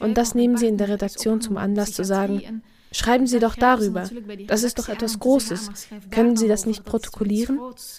Und 0.00 0.18
das 0.18 0.34
nehmen 0.34 0.58
sie 0.58 0.65
sie 0.66 0.72
in 0.72 0.78
der 0.78 0.88
Redaktion 0.88 1.40
zum 1.40 1.56
Anlass 1.56 1.92
zu 1.92 2.04
sagen, 2.04 2.62
Schreiben 2.92 3.26
Sie 3.26 3.40
doch 3.40 3.56
darüber. 3.56 4.08
Das 4.46 4.62
ist 4.62 4.78
doch 4.78 4.88
etwas 4.88 5.18
Großes. 5.18 5.70
Können 6.10 6.36
Sie 6.36 6.48
das 6.48 6.66
nicht 6.66 6.84
protokollieren? 6.84 7.58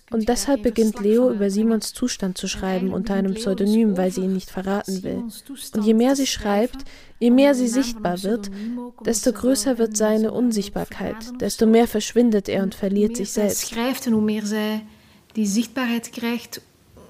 Und 0.10 0.28
deshalb 0.28 0.64
beginnt 0.64 1.00
Leo 1.00 1.30
über 1.30 1.50
Simons 1.50 1.94
Zustand 1.94 2.38
zu 2.38 2.48
schreiben 2.48 2.94
unter 2.94 3.14
einem 3.14 3.34
Pseudonym, 3.36 3.98
weil 3.98 4.12
sie 4.12 4.22
ihn 4.22 4.34
nicht 4.34 4.50
verraten 4.50 5.04
will. 5.04 5.24
Und 5.76 5.86
je 5.86 5.94
mehr 5.94 6.16
sie 6.16 6.26
schreibt, 6.26 6.86
je 7.20 7.32
mehr 7.32 7.54
sie 7.54 7.68
sichtbar 7.68 8.24
wird, 8.24 8.50
desto 9.06 9.34
größer 9.34 9.78
wird 9.78 9.98
seine 9.98 10.32
Unsichtbarkeit, 10.32 11.42
desto 11.42 11.68
mehr 11.68 11.88
verschwindet 11.88 12.50
er 12.50 12.64
und 12.64 12.74
verliert 12.74 13.18
sich 13.18 13.32
selbst. 13.32 13.70
Schrijft 13.70 14.08
en 14.08 14.14
hoe 14.14 14.22
meer 14.22 14.46
zij 14.46 14.82
die 15.36 15.46
Sichtbarkeit 15.46 16.12
krijgt, 16.12 16.62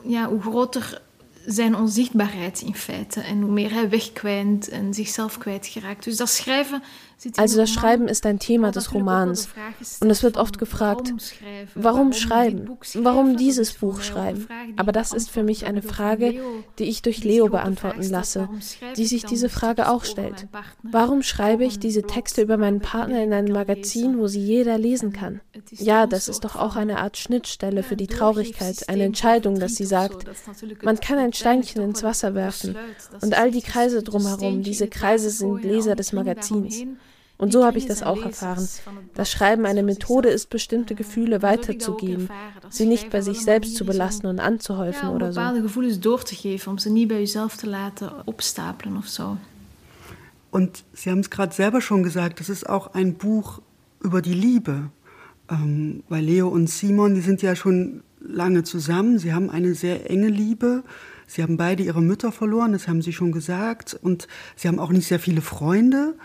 ja, 0.03 0.27
hoe 0.29 0.41
groter 0.41 1.01
zijn 1.47 1.75
onzichtbaarheid 1.75 2.61
in 2.61 2.75
feite 2.75 3.21
en 3.21 3.41
hoe 3.41 3.51
meer 3.51 3.71
hij 3.71 3.89
wegkwijnt 3.89 4.69
en 4.69 4.93
zichzelf 4.93 5.37
kwijtgeraakt. 5.37 6.03
Dus 6.03 6.17
dat 6.17 6.29
schrijven 6.29 6.83
Also 7.37 7.57
das 7.57 7.71
Schreiben 7.71 8.07
ist 8.07 8.25
ein 8.25 8.37
Thema 8.37 8.71
des 8.71 8.93
Romans. 8.93 9.49
Und 10.01 10.09
es 10.09 10.21
wird 10.21 10.37
oft 10.37 10.59
gefragt, 10.59 11.13
warum 11.73 12.13
schreiben? 12.13 12.77
Warum 12.93 13.37
dieses 13.37 13.73
Buch 13.73 14.01
schreiben? 14.01 14.47
Aber 14.75 14.91
das 14.91 15.13
ist 15.13 15.29
für 15.29 15.43
mich 15.43 15.65
eine 15.65 15.81
Frage, 15.81 16.39
die 16.77 16.83
ich 16.83 17.01
durch 17.01 17.23
Leo 17.23 17.49
beantworten 17.49 18.07
lasse, 18.07 18.49
die 18.95 19.05
sich 19.05 19.25
diese 19.25 19.49
Frage 19.49 19.89
auch 19.89 20.05
stellt. 20.05 20.47
Warum 20.83 21.23
schreibe 21.23 21.65
ich 21.65 21.79
diese 21.79 22.03
Texte 22.03 22.43
über 22.43 22.57
meinen 22.57 22.81
Partner 22.81 23.23
in 23.23 23.33
einem 23.33 23.53
Magazin, 23.53 24.19
wo 24.19 24.27
sie 24.27 24.41
jeder 24.41 24.77
lesen 24.77 25.11
kann? 25.11 25.41
Ja, 25.71 26.05
das 26.05 26.27
ist 26.27 26.43
doch 26.43 26.55
auch 26.55 26.75
eine 26.75 26.99
Art 26.99 27.17
Schnittstelle 27.17 27.81
für 27.81 27.95
die 27.95 28.07
Traurigkeit, 28.07 28.89
eine 28.89 29.03
Entscheidung, 29.03 29.59
dass 29.59 29.75
sie 29.75 29.85
sagt, 29.85 30.25
man 30.83 30.99
kann 30.99 31.17
ein 31.17 31.33
Steinchen 31.33 31.81
ins 31.81 32.03
Wasser 32.03 32.35
werfen 32.35 32.75
und 33.21 33.37
all 33.37 33.51
die 33.51 33.61
Kreise 33.61 34.03
drumherum, 34.03 34.61
diese 34.61 34.87
Kreise 34.87 35.29
sind 35.29 35.63
Leser 35.63 35.95
des 35.95 36.13
Magazins. 36.13 36.83
Und 37.37 37.53
so 37.53 37.63
habe 37.65 37.77
ich 37.77 37.85
das 37.85 38.01
auch 38.01 38.23
erfahren. 38.23 38.67
Das 39.13 39.31
Schreiben 39.31 39.65
eine 39.65 39.83
Methode 39.83 40.29
ist, 40.29 40.49
bestimmte 40.49 40.95
Gefühle 40.95 41.43
weiterzugeben, 41.43 42.29
sie 42.69 42.85
nicht 42.85 43.11
bei 43.11 43.21
sich 43.21 43.43
selbst 43.43 43.75
zu 43.75 43.85
belasten 43.85 44.25
und 44.27 44.39
anzuhäufen 44.39 45.09
oder 45.09 45.31
so. 45.31 45.41
Gefühle 45.61 45.95
durchzugeben, 45.97 46.67
um 46.67 46.79
sie 46.79 46.89
nie 46.89 47.05
bei 47.05 47.19
sich 47.19 47.33
selbst 47.33 47.59
zu 47.59 47.67
lassen, 47.67 48.09
abstapeln 48.25 48.97
oder 48.97 49.07
so. 49.07 49.37
Und 50.49 50.83
Sie 50.93 51.11
haben 51.11 51.19
es 51.19 51.29
gerade 51.29 51.53
selber 51.53 51.81
schon 51.81 52.03
gesagt, 52.03 52.39
das 52.39 52.49
ist 52.49 52.67
auch 52.67 52.93
ein 52.93 53.15
Buch 53.15 53.61
über 54.01 54.21
die 54.21 54.33
Liebe. 54.33 54.89
Ähm, 55.49 56.03
weil 56.09 56.23
Leo 56.23 56.47
und 56.47 56.69
Simon, 56.69 57.15
die 57.15 57.21
sind 57.21 57.41
ja 57.41 57.55
schon 57.55 58.03
lange 58.19 58.63
zusammen. 58.63 59.19
Sie 59.19 59.33
haben 59.33 59.49
eine 59.49 59.75
sehr 59.75 60.09
enge 60.09 60.29
Liebe. 60.29 60.83
Sie 61.27 61.43
haben 61.43 61.57
beide 61.57 61.83
ihre 61.83 62.01
Mütter 62.01 62.31
verloren, 62.31 62.71
das 62.71 62.87
haben 62.87 63.01
Sie 63.01 63.13
schon 63.13 63.31
gesagt. 63.31 63.97
Und 64.01 64.27
Sie 64.55 64.67
haben 64.67 64.79
auch 64.79 64.91
nicht 64.91 65.07
sehr 65.07 65.19
viele 65.19 65.41
Freunde. 65.41 66.15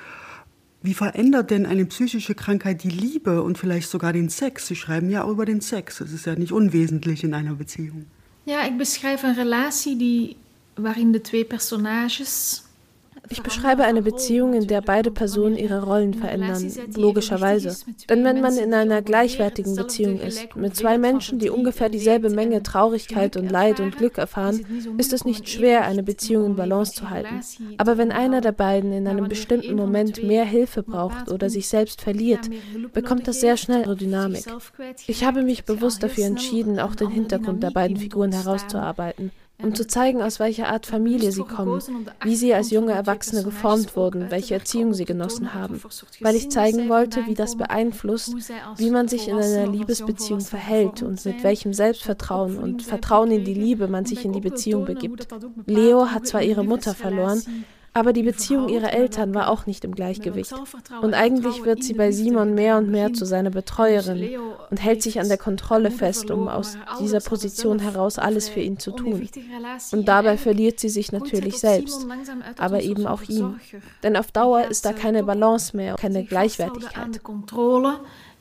Wie 0.83 0.95
verändert 0.95 1.51
denn 1.51 1.64
eine 1.64 1.85
psychische 1.87 2.35
Krankheit 2.35 2.83
die 2.83 2.88
Liebe 2.90 3.42
und 3.42 3.57
vielleicht 3.57 3.88
sogar 3.88 4.12
den 4.12 4.29
Sex? 4.29 4.66
Sie 4.66 4.75
schreiben 4.75 5.11
ja 5.11 5.23
auch 5.23 5.31
über 5.31 5.47
den 5.47 5.61
Sex. 5.61 5.99
Das 5.99 6.12
ist 6.12 6.27
ja 6.27 6.35
nicht 6.35 6.53
unwesentlich 6.53 7.23
in 7.23 7.35
einer 7.35 7.55
Beziehung. 7.55 8.07
Ja, 8.47 8.66
ich 8.66 8.77
beschreibe 8.77 9.23
eine 9.23 9.37
Relation, 9.37 9.99
die, 9.99 10.37
waarin 10.77 11.12
de 11.12 11.23
twee 11.23 11.45
personages 11.45 12.64
ich 13.29 13.43
beschreibe 13.43 13.85
eine 13.85 14.03
Beziehung, 14.03 14.55
in 14.55 14.67
der 14.67 14.81
beide 14.81 15.11
Personen 15.11 15.57
ihre 15.57 15.85
Rollen 15.85 16.13
verändern, 16.15 16.73
logischerweise. 16.97 17.77
Denn 18.09 18.25
wenn 18.25 18.41
man 18.41 18.57
in 18.57 18.75
einer 18.75 19.01
gleichwertigen 19.01 19.77
Beziehung 19.77 20.21
ist, 20.21 20.57
mit 20.57 20.77
zwei 20.77 20.99
Menschen, 20.99 21.39
die 21.39 21.49
ungefähr 21.49 21.89
dieselbe 21.89 22.31
Menge 22.31 22.63
Traurigkeit 22.63 23.37
und 23.37 23.51
Leid 23.51 23.81
und 23.81 23.97
Glück 23.97 24.19
erfahren, 24.19 24.65
ist 24.99 25.13
es 25.13 25.25
nicht 25.25 25.49
schwer, 25.49 25.85
eine 25.85 26.03
Beziehung 26.03 26.47
in 26.47 26.57
Balance 26.57 26.93
zu 26.95 27.11
halten. 27.11 27.41
Aber 27.79 27.97
wenn 27.97 28.13
einer 28.13 28.41
der 28.41 28.53
beiden 28.53 28.93
in 28.93 29.07
einem 29.07 29.29
bestimmten 29.29 29.77
Moment 29.77 30.23
mehr 30.23 30.45
Hilfe 30.45 30.83
braucht 30.83 31.31
oder 31.31 31.49
sich 31.49 31.69
selbst 31.69 32.03
verliert, 32.03 32.51
bekommt 32.93 33.29
das 33.29 33.41
sehr 33.41 33.57
schnell 33.57 33.83
ihre 33.83 33.97
Dynamik. 33.97 34.45
Ich 35.07 35.25
habe 35.25 35.43
mich 35.43 35.65
bewusst 35.65 36.03
dafür 36.03 36.27
entschieden, 36.27 36.81
auch 36.81 36.95
den 36.95 37.11
Hintergrund 37.11 37.63
der 37.63 37.71
beiden 37.71 37.97
Figuren 37.97 38.33
herauszuarbeiten 38.33 39.31
um 39.59 39.75
zu 39.75 39.87
zeigen, 39.87 40.23
aus 40.23 40.41
welcher 40.41 40.69
Art 40.69 40.87
Familie 40.87 41.33
sie 41.33 41.45
kommen, 41.45 41.81
wie 42.23 42.37
sie 42.37 42.53
als 42.53 42.71
junge 42.71 42.93
Erwachsene 42.93 43.45
geformt 43.45 43.97
wurden, 43.97 44.31
welche 44.31 44.55
Erziehung 44.55 44.95
sie 44.95 45.05
genossen 45.05 45.55
haben, 45.55 45.81
weil 46.21 46.35
ich 46.35 46.51
zeigen 46.51 46.88
wollte, 46.88 47.27
wie 47.27 47.35
das 47.35 47.57
beeinflusst, 47.57 48.35
wie 48.77 48.91
man 48.91 49.09
sich 49.09 49.29
in 49.29 49.37
einer 49.37 49.67
Liebesbeziehung 49.67 50.41
verhält 50.41 51.03
und 51.03 51.25
mit 51.25 51.43
welchem 51.45 51.73
Selbstvertrauen 51.73 52.59
und 52.59 52.83
Vertrauen 52.83 53.31
in 53.31 53.45
die 53.45 53.55
Liebe 53.55 53.88
man 53.88 54.05
sich 54.05 54.25
in 54.25 54.33
die 54.33 54.41
Beziehung 54.41 54.85
begibt. 54.85 55.29
Leo 55.67 56.07
hat 56.07 56.27
zwar 56.27 56.43
ihre 56.43 56.65
Mutter 56.65 56.95
verloren, 56.95 57.43
aber 57.95 58.13
die 58.13 58.23
Beziehung 58.23 58.69
ihrer 58.69 58.93
Eltern 58.93 59.35
war 59.35 59.49
auch 59.49 59.67
nicht 59.67 59.85
im 59.85 59.95
Gleichgewicht. 59.95 60.55
Und 61.03 61.15
eigentlich 61.15 61.65
wird 61.65 61.83
sie 61.83 61.95
bei 61.95 62.11
Simon 62.11 62.55
mehr 62.55 62.79
und 62.79 62.91
mehr 62.91 63.13
zu 63.13 63.25
seiner 63.25 63.51
Betreuerin 63.51 64.39
und 64.71 64.83
hält 64.83 65.03
sich 65.03 65.21
an 65.21 65.29
der 65.29 65.39
Kontrolle 65.39 65.91
fest, 65.91 66.31
um 66.31 66.49
aus 66.49 66.79
dieser 67.01 67.21
Position 67.21 67.79
heraus 67.79 68.19
alles 68.19 68.49
für 68.49 68.61
ihn 68.61 68.79
zu 68.79 68.93
tun. 68.93 69.29
Und 69.93 70.09
dabei 70.09 70.39
verliert 70.39 70.81
sie 70.81 70.89
sich 70.89 71.13
natürlich 71.13 71.59
selbst, 71.59 72.07
aber 72.57 72.83
eben 72.83 73.07
auch 73.07 73.23
ihn. 73.23 73.61
Denn 74.03 74.17
auf 74.17 74.31
Dauer 74.33 74.65
ist 74.69 74.85
da 74.85 74.93
keine 74.93 75.23
Balance 75.23 75.77
mehr, 75.77 75.97
keine 75.97 76.25
Gleichwertigkeit. 76.25 77.21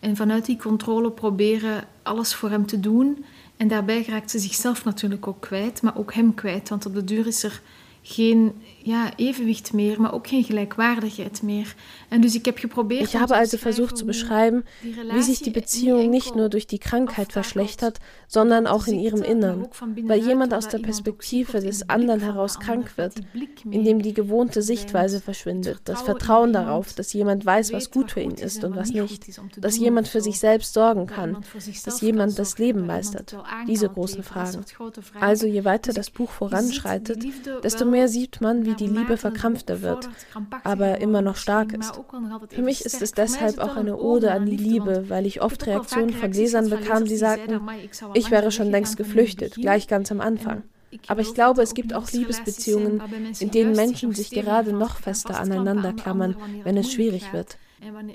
En 0.02 0.16
vanuit 0.18 0.48
die 0.48 0.58
Kontrolle 0.58 1.12
proberen 1.12 1.84
alles 2.04 2.34
voor 2.34 2.50
hem 2.50 2.66
te 2.66 2.80
doen. 2.80 3.26
En 3.58 3.68
daarbij 3.68 4.06
raakt 4.08 4.32
ze 4.32 4.40
zichzelf 4.40 4.86
natuurlijk 4.86 5.28
ook 5.28 5.42
kwijt, 5.42 5.82
maar 5.82 5.98
ook 5.98 6.14
hem 6.14 6.34
kwijt. 6.34 6.70
Want 6.70 6.86
op 6.86 6.94
de 6.94 7.04
duur 7.04 7.28
is 7.28 7.44
er 7.44 7.62
geen 8.02 8.54
ja, 8.84 9.12
Evenwicht 9.16 9.74
mehr, 9.74 10.02
maar 10.02 10.14
ook 10.14 10.28
geen 10.28 10.44
Gleichwaardigkeit 10.44 11.42
mehr. 11.42 11.76
Ich 12.12 13.16
habe 13.16 13.36
also 13.36 13.58
versucht 13.58 13.98
zu 13.98 14.06
beschreiben, 14.06 14.64
wie 14.82 15.22
sich 15.22 15.42
die 15.42 15.50
Beziehung 15.50 16.10
nicht 16.10 16.36
nur 16.36 16.50
durch 16.50 16.68
die 16.68 16.80
Krankheit 16.80 17.32
verschlechtert, 17.32 18.00
sondern 18.28 18.68
auch 18.68 18.88
in 18.88 19.00
ihrem 19.00 19.22
Innern, 19.22 19.70
weil 20.04 20.20
jemand 20.20 20.54
aus 20.54 20.68
der 20.68 20.80
Perspektive 20.80 21.62
des 21.62 21.90
anderen 21.90 22.20
heraus 22.20 22.60
krank 22.60 22.98
wird, 22.98 23.16
indem 23.64 24.02
die 24.02 24.14
gewohnte 24.14 24.62
Sichtweise 24.62 25.22
verschwindet, 25.22 25.82
das 25.86 26.02
Vertrauen 26.02 26.52
darauf, 26.52 26.94
dass 26.94 27.14
jemand 27.14 27.46
weiß, 27.46 27.72
was 27.72 27.92
gut 27.92 28.12
für 28.12 28.20
ihn 28.20 28.32
ist 28.32 28.64
und 28.66 28.76
was 28.76 28.92
nicht, 28.92 29.30
dass 29.58 29.78
jemand 29.78 30.10
für 30.10 30.22
sich 30.22 30.38
selbst 30.38 30.74
sorgen 30.74 31.08
kann, 31.08 31.38
dass 31.86 32.02
jemand 32.02 32.38
das 32.38 32.58
Leben 32.58 32.86
meistert. 32.86 33.38
Diese 33.68 33.88
großen 33.88 34.24
Fragen. 34.24 34.66
Also 35.20 35.48
je 35.48 35.64
weiter 35.64 35.94
das 35.94 36.10
Buch 36.10 36.30
voranschreitet, 36.30 37.24
desto 37.64 37.86
mehr 37.86 38.10
sieht 38.10 38.42
man, 38.42 38.66
wie 38.66 38.74
die 38.74 38.88
Liebe 38.88 39.16
verkrampfter 39.16 39.82
wird, 39.82 40.10
aber 40.66 41.00
immer 41.00 41.22
noch 41.22 41.38
stark 41.38 41.72
ist. 41.74 42.01
Für 42.50 42.62
mich 42.62 42.86
ist 42.86 43.02
es 43.02 43.12
deshalb 43.12 43.60
auch 43.60 43.76
eine 43.76 43.98
Ode 43.98 44.32
an 44.32 44.46
die 44.46 44.58
Liebe, 44.58 45.10
weil 45.10 45.26
ich 45.26 45.42
oft 45.42 45.66
Reaktionen 45.68 46.12
von 46.12 46.32
Lesern 46.32 46.70
bekam, 46.70 47.06
die 47.06 47.18
sagten, 47.18 47.62
ich 48.14 48.32
wäre 48.32 48.52
schon 48.52 48.70
längst 48.70 48.98
geflüchtet, 48.98 49.56
gleich 49.56 49.88
ganz 49.88 50.12
am 50.12 50.22
Anfang. 50.22 50.64
Aber 51.08 51.22
ich 51.22 51.34
glaube, 51.34 51.62
es 51.62 51.74
gibt 51.74 51.94
auch 51.94 52.10
Liebesbeziehungen, 52.12 53.02
in 53.40 53.52
denen 53.52 53.76
Menschen 53.76 54.14
sich 54.14 54.30
gerade 54.30 54.74
noch 54.74 54.98
fester 54.98 55.40
aneinander 55.40 55.94
klammern, 55.94 56.36
wenn 56.64 56.78
es 56.78 56.92
schwierig 56.92 57.32
wird. 57.34 57.58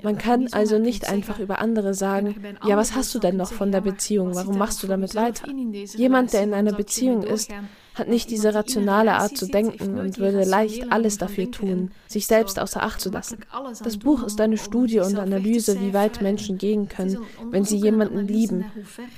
Man 0.01 0.17
kann 0.17 0.47
also 0.51 0.79
nicht 0.79 1.09
einfach 1.09 1.39
über 1.39 1.59
andere 1.59 1.93
sagen, 1.93 2.35
ja, 2.65 2.77
was 2.77 2.95
hast 2.95 3.13
du 3.13 3.19
denn 3.19 3.35
noch 3.35 3.51
von 3.51 3.71
der 3.71 3.81
Beziehung, 3.81 4.33
warum 4.33 4.57
machst 4.57 4.81
du 4.81 4.87
damit 4.87 5.13
weiter? 5.13 5.49
Jemand, 5.95 6.31
der 6.31 6.43
in 6.43 6.53
einer 6.53 6.71
Beziehung 6.71 7.23
ist, 7.23 7.51
hat 7.99 8.07
nicht 8.07 8.29
diese 8.29 8.53
rationale 8.53 9.13
Art 9.13 9.37
zu 9.37 9.47
denken 9.47 9.97
und 9.97 10.19
würde 10.19 10.43
leicht 10.43 10.91
alles 10.91 11.17
dafür 11.17 11.51
tun, 11.51 11.91
sich 12.07 12.27
selbst 12.27 12.59
außer 12.59 12.83
Acht 12.83 13.01
zu 13.01 13.09
lassen. 13.09 13.39
Das 13.83 13.97
Buch 13.97 14.23
ist 14.23 14.39
eine 14.39 14.57
Studie 14.57 14.99
und 14.99 15.17
Analyse, 15.17 15.79
wie 15.79 15.93
weit 15.93 16.21
Menschen 16.21 16.57
gehen 16.57 16.87
können, 16.89 17.17
wenn 17.51 17.63
sie 17.63 17.77
jemanden 17.77 18.27
lieben. 18.27 18.65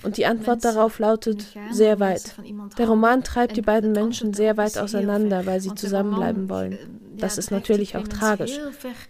Und 0.03 0.17
die 0.17 0.25
Antwort 0.25 0.63
darauf 0.63 0.99
lautet 0.99 1.45
sehr 1.71 1.99
weit. 1.99 2.35
Der 2.77 2.87
Roman 2.87 3.23
treibt 3.23 3.57
die 3.57 3.61
beiden 3.61 3.91
Menschen 3.91 4.33
sehr 4.33 4.57
weit 4.57 4.77
auseinander, 4.77 5.45
weil 5.45 5.61
sie 5.61 5.73
zusammenbleiben 5.75 6.49
wollen. 6.49 6.77
Das 7.19 7.37
ist 7.37 7.51
natürlich 7.51 7.97
auch 7.97 8.07
tragisch. 8.07 8.57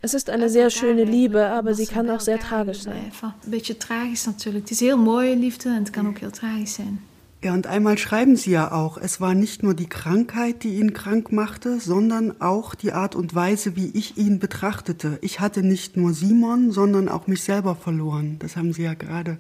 Es 0.01 0.13
ist 0.13 0.29
eine 0.29 0.49
sehr 0.49 0.69
schöne 0.69 1.03
Liebe, 1.03 1.45
aber 1.47 1.73
sie 1.73 1.85
kann 1.85 2.09
auch 2.09 2.19
sehr 2.19 2.39
tragisch 2.39 2.81
sein. 2.81 3.11
Ein 3.21 3.51
bisschen 3.51 3.79
tragisch 3.79 4.25
natürlich. 4.25 4.63
Es 4.65 4.71
ist 4.71 4.81
heel 4.81 4.95
mooie 4.95 5.35
Liebe 5.35 5.69
und 5.69 5.83
es 5.83 5.91
kann 5.91 6.07
auch 6.07 6.19
heel 6.19 6.31
tragisch 6.31 6.71
sein. 6.71 6.99
Ja, 7.41 7.53
und 7.53 7.67
einmal 7.67 7.97
schreiben 7.97 8.35
Sie 8.35 8.51
ja 8.51 8.73
auch, 8.73 8.97
es 8.97 9.21
war 9.21 9.33
nicht 9.33 9.63
nur 9.63 9.73
die 9.73 9.87
Krankheit, 9.87 10.63
die 10.63 10.75
ihn 10.77 10.91
krank 10.91 11.31
machte, 11.31 11.79
sondern 11.79 12.41
auch 12.41 12.75
die 12.75 12.91
Art 12.91 13.15
und 13.15 13.33
Weise, 13.33 13.77
wie 13.77 13.91
ich 13.93 14.17
ihn 14.17 14.39
betrachtete. 14.39 15.17
Ich 15.21 15.39
hatte 15.39 15.63
nicht 15.63 15.95
nur 15.95 16.13
Simon, 16.13 16.71
sondern 16.71 17.07
auch 17.07 17.27
mich 17.27 17.43
selber 17.43 17.77
verloren. 17.77 18.39
Das 18.39 18.57
haben 18.57 18.73
Sie 18.73 18.83
ja 18.83 18.93
gerade 18.93 19.37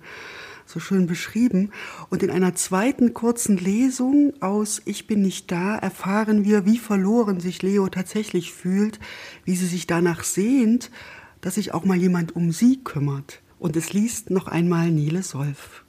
so 0.65 0.79
schön 0.79 1.07
beschrieben. 1.07 1.71
Und 2.09 2.23
in 2.23 2.29
einer 2.29 2.55
zweiten 2.55 3.13
kurzen 3.13 3.57
Lesung 3.57 4.31
aus 4.39 4.81
Ich 4.85 5.05
bin 5.05 5.21
nicht 5.21 5.51
da 5.51 5.75
erfahren 5.75 6.45
wir, 6.45 6.65
wie 6.65 6.77
verloren 6.77 7.41
sich 7.41 7.61
Leo 7.61 7.89
tatsächlich 7.89 8.53
fühlt, 8.53 8.99
wie 9.43 9.57
sie 9.57 9.67
sich 9.67 9.87
danach 9.87 10.23
sehnt, 10.23 10.89
dass 11.41 11.55
sich 11.55 11.73
auch 11.73 11.83
mal 11.83 11.97
jemand 11.97 12.33
um 12.33 12.53
sie 12.53 12.81
kümmert. 12.81 13.41
Und 13.57 13.75
es 13.75 13.91
liest 13.91 14.29
noch 14.29 14.47
einmal 14.47 14.89
Nele 14.89 15.21
Solf. 15.21 15.83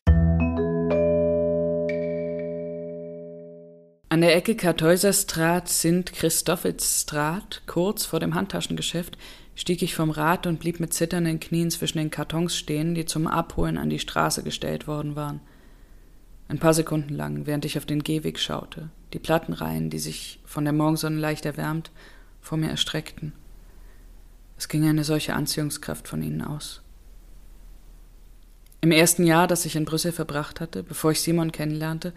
An 4.12 4.22
der 4.22 4.34
Ecke 4.34 4.56
Kartäuserstraat 4.56 5.68
sind 5.68 6.12
Christophitstraat, 6.12 7.62
kurz 7.68 8.04
vor 8.04 8.18
dem 8.18 8.34
Handtaschengeschäft, 8.34 9.16
stieg 9.54 9.82
ich 9.82 9.94
vom 9.94 10.10
Rad 10.10 10.48
und 10.48 10.58
blieb 10.58 10.80
mit 10.80 10.92
zitternden 10.92 11.38
Knien 11.38 11.70
zwischen 11.70 11.98
den 11.98 12.10
Kartons 12.10 12.56
stehen, 12.56 12.96
die 12.96 13.04
zum 13.04 13.28
Abholen 13.28 13.78
an 13.78 13.88
die 13.88 14.00
Straße 14.00 14.42
gestellt 14.42 14.88
worden 14.88 15.14
waren. 15.14 15.38
Ein 16.48 16.58
paar 16.58 16.74
Sekunden 16.74 17.14
lang, 17.14 17.46
während 17.46 17.64
ich 17.64 17.78
auf 17.78 17.86
den 17.86 18.02
Gehweg 18.02 18.40
schaute, 18.40 18.90
die 19.12 19.20
Plattenreihen, 19.20 19.90
die 19.90 20.00
sich 20.00 20.40
von 20.44 20.64
der 20.64 20.72
Morgensonne 20.72 21.20
leicht 21.20 21.46
erwärmt, 21.46 21.92
vor 22.40 22.58
mir 22.58 22.68
erstreckten. 22.68 23.32
Es 24.58 24.66
ging 24.66 24.88
eine 24.88 25.04
solche 25.04 25.34
Anziehungskraft 25.34 26.08
von 26.08 26.20
ihnen 26.20 26.42
aus. 26.42 26.82
Im 28.80 28.90
ersten 28.90 29.24
Jahr, 29.24 29.46
das 29.46 29.66
ich 29.66 29.76
in 29.76 29.84
Brüssel 29.84 30.10
verbracht 30.10 30.58
hatte, 30.58 30.82
bevor 30.82 31.12
ich 31.12 31.20
Simon 31.20 31.52
kennenlernte, 31.52 32.12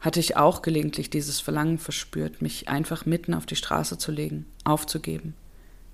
hatte 0.00 0.20
ich 0.20 0.36
auch 0.36 0.62
gelegentlich 0.62 1.10
dieses 1.10 1.40
Verlangen 1.40 1.78
verspürt, 1.78 2.40
mich 2.40 2.68
einfach 2.68 3.06
mitten 3.06 3.34
auf 3.34 3.46
die 3.46 3.56
Straße 3.56 3.98
zu 3.98 4.10
legen, 4.10 4.46
aufzugeben, 4.64 5.34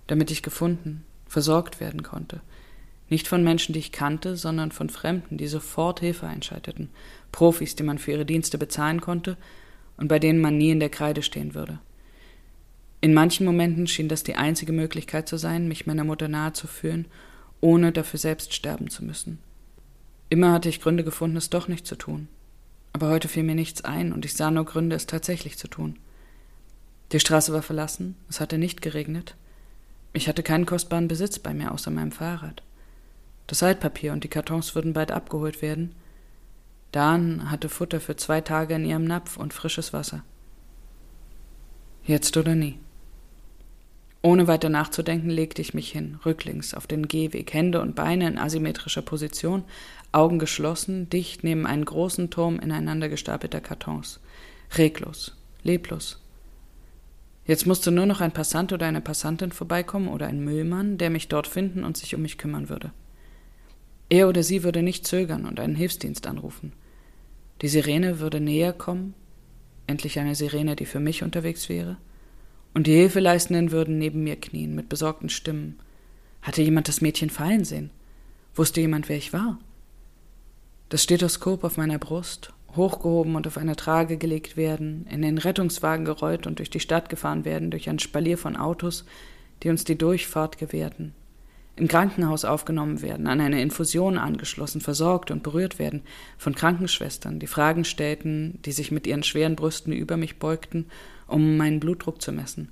damit 0.07 0.31
ich 0.31 0.43
gefunden, 0.43 1.05
versorgt 1.27 1.81
werden 1.81 2.03
konnte. 2.03 2.41
Nicht 3.09 3.29
von 3.29 3.43
Menschen, 3.45 3.73
die 3.73 3.79
ich 3.79 3.93
kannte, 3.93 4.37
sondern 4.37 4.73
von 4.73 4.91
Fremden, 4.91 5.39
die 5.39 5.47
sofort 5.47 6.01
Hilfe 6.01 6.27
einschalteten, 6.27 6.91
Profis, 7.33 7.77
die 7.77 7.83
man 7.83 7.99
für 7.99 8.13
ihre 8.13 8.27
Dienste 8.27 8.59
bezahlen 8.59 9.01
konnte 9.01 9.37
und 9.97 10.09
bei 10.09 10.19
denen 10.19 10.41
man 10.41 10.57
nie 10.57 10.71
in 10.71 10.81
der 10.81 10.91
Kreide 10.91 11.23
stehen 11.23 11.55
würde. 11.55 11.79
In 13.01 13.15
manchen 13.15 13.47
Momenten 13.47 13.87
schien 13.87 14.09
das 14.09 14.23
die 14.23 14.37
einzige 14.37 14.73
Möglichkeit 14.73 15.29
zu 15.29 15.37
sein, 15.37 15.69
mich 15.69 15.87
meiner 15.87 16.05
Mutter 16.05 16.29
nahe 16.29 16.53
zu 16.53 16.67
fühlen, 16.67 17.07
ohne 17.61 17.93
dafür 17.93 18.19
selbst 18.19 18.55
sterben 18.55 18.91
zu 18.91 19.05
müssen. 19.05 19.39
Immer 20.29 20.53
hatte 20.53 20.69
ich 20.69 20.81
Gründe 20.81 21.05
gefunden, 21.05 21.37
es 21.37 21.51
doch 21.51 21.69
nicht 21.69 21.87
zu 21.87 21.97
tun, 21.97 22.29
aber 22.97 23.09
heute 23.09 23.29
fiel 23.29 23.43
mir 23.43 23.55
nichts 23.55 23.85
ein 23.85 24.11
und 24.15 24.25
ich 24.25 24.33
sah 24.33 24.51
nur 24.51 24.65
Gründe, 24.65 24.97
es 24.97 25.05
tatsächlich 25.05 25.59
zu 25.59 25.69
tun. 25.69 25.99
Die 27.13 27.21
Straße 27.21 27.53
war 27.53 27.61
verlassen, 27.61 28.17
es 28.31 28.41
hatte 28.41 28.57
nicht 28.57 28.81
geregnet. 28.81 29.35
Ich 30.15 30.29
hatte 30.29 30.43
keinen 30.43 30.65
kostbaren 30.65 31.07
Besitz 31.07 31.39
bei 31.39 31.53
mir 31.53 31.73
außer 31.73 31.91
meinem 31.91 32.11
Fahrrad. 32.11 32.63
Das 33.49 33.63
Altpapier 33.63 34.15
und 34.15 34.25
die 34.25 34.29
Kartons 34.29 34.75
würden 34.75 34.95
bald 34.95 35.13
abgeholt 35.13 35.61
werden. 35.61 35.95
Dan 36.91 37.51
hatte 37.51 37.69
Futter 37.69 38.01
für 38.01 38.17
zwei 38.17 38.41
Tage 38.41 38.77
in 38.77 38.87
ihrem 38.87 39.05
Napf 39.05 39.37
und 39.37 39.53
frisches 39.53 39.93
Wasser. 39.93 40.23
Jetzt 42.03 42.35
oder 42.39 42.55
nie. 42.55 42.79
Ohne 44.27 44.49
weiter 44.49 44.71
nachzudenken, 44.71 45.31
legte 45.31 45.63
ich 45.63 45.73
mich 45.73 45.93
hin, 45.93 46.19
rücklings 46.27 46.75
auf 46.75 46.89
den 46.89 47.07
Gehweg, 47.07 47.55
Hände 47.55 47.81
und 47.81 47.95
Beine 47.95 48.27
in 48.27 48.39
asymmetrischer 48.39 49.03
Position, 49.03 49.63
Augen 50.11 50.41
geschlossen, 50.41 51.09
dicht 51.09 51.45
neben 51.45 51.65
einen 51.65 51.85
großen 51.85 52.29
Turm 52.29 52.59
ineinander 52.59 53.09
gestapelter 53.09 53.61
Kartons. 53.61 54.19
Reglos, 54.77 55.37
leblos. 55.63 56.21
Jetzt 57.47 57.69
musste 57.69 57.93
nur 57.93 58.07
noch 58.07 58.21
ein 58.21 58.33
Passant 58.33 58.73
oder 58.73 58.87
eine 58.87 59.01
Passantin 59.01 59.53
vorbeikommen 59.53 60.09
oder 60.09 60.27
ein 60.27 60.45
Müllmann, 60.45 60.99
der 60.99 61.11
mich 61.11 61.29
dort 61.29 61.47
finden 61.47 61.85
und 61.85 61.97
sich 61.97 62.13
um 62.17 62.23
mich 62.23 62.37
kümmern 62.37 62.69
würde. 62.69 62.91
Er 64.09 64.29
oder 64.29 64.43
sie 64.43 64.65
würde 64.65 64.83
nicht 64.83 65.07
zögern 65.07 65.47
und 65.47 65.61
einen 65.61 65.77
Hilfsdienst 65.77 66.27
anrufen. 66.27 66.73
Die 67.63 67.69
Sirene 67.69 68.19
würde 68.19 68.41
näher 68.41 68.73
kommen, 68.73 69.15
endlich 69.87 70.19
eine 70.19 70.35
Sirene, 70.35 70.75
die 70.75 70.87
für 70.87 70.99
mich 70.99 71.23
unterwegs 71.23 71.69
wäre, 71.69 71.97
und 72.77 72.87
die 72.87 72.93
Hilfeleistenden 72.93 73.73
würden 73.73 73.97
neben 73.97 74.23
mir 74.23 74.37
knien 74.37 74.75
mit 74.75 74.91
besorgten 74.91 75.31
Stimmen. 75.31 75.79
Hatte 76.43 76.61
jemand 76.61 76.89
das 76.89 77.01
Mädchen 77.01 77.31
fallen 77.31 77.65
sehen? 77.65 77.89
Wusste 78.55 78.83
jemand, 78.83 79.09
wer 79.09 79.17
ich 79.17 79.33
war? 79.33 79.59
Das 80.91 81.03
Stethoskop 81.03 81.65
auf 81.65 81.79
meiner 81.79 81.99
Brust, 81.99 82.53
hochgehoben 82.77 83.35
und 83.35 83.47
auf 83.47 83.57
eine 83.57 83.77
Trage 83.77 84.19
gelegt 84.19 84.59
werden, 84.59 85.07
in 85.11 85.23
den 85.23 85.39
Rettungswagen 85.39 86.05
gerollt 86.05 86.47
und 86.47 86.59
durch 86.59 86.69
die 86.69 86.81
Stadt 86.81 87.09
gefahren 87.09 87.47
werden, 87.47 87.71
durch 87.71 87.89
ein 87.89 87.99
Spalier 87.99 88.37
von 88.37 88.59
Autos, 88.59 89.07
die 89.63 89.71
uns 89.71 89.85
die 89.85 89.97
Durchfahrt 89.97 90.59
gewährten. 90.59 91.15
Im 91.77 91.89
Krankenhaus 91.89 92.45
aufgenommen 92.45 93.01
werden, 93.01 93.27
an 93.27 93.41
eine 93.41 93.63
Infusion 93.63 94.19
angeschlossen, 94.19 94.83
versorgt 94.83 95.31
und 95.31 95.43
berührt 95.43 95.79
werden 95.79 96.03
von 96.37 96.55
Krankenschwestern, 96.55 97.39
die 97.39 97.47
Fragen 97.47 97.87
stellten, 97.87 98.59
die 98.67 98.73
sich 98.73 98.91
mit 98.91 99.07
ihren 99.07 99.23
schweren 99.23 99.57
Brüsten 99.57 99.95
über 99.95 100.19
mich 100.19 100.39
beugten, 100.39 100.85
um 101.27 101.57
meinen 101.57 101.81
Blutdruck 101.81 102.23
zu 102.23 102.33
messen, 102.33 102.71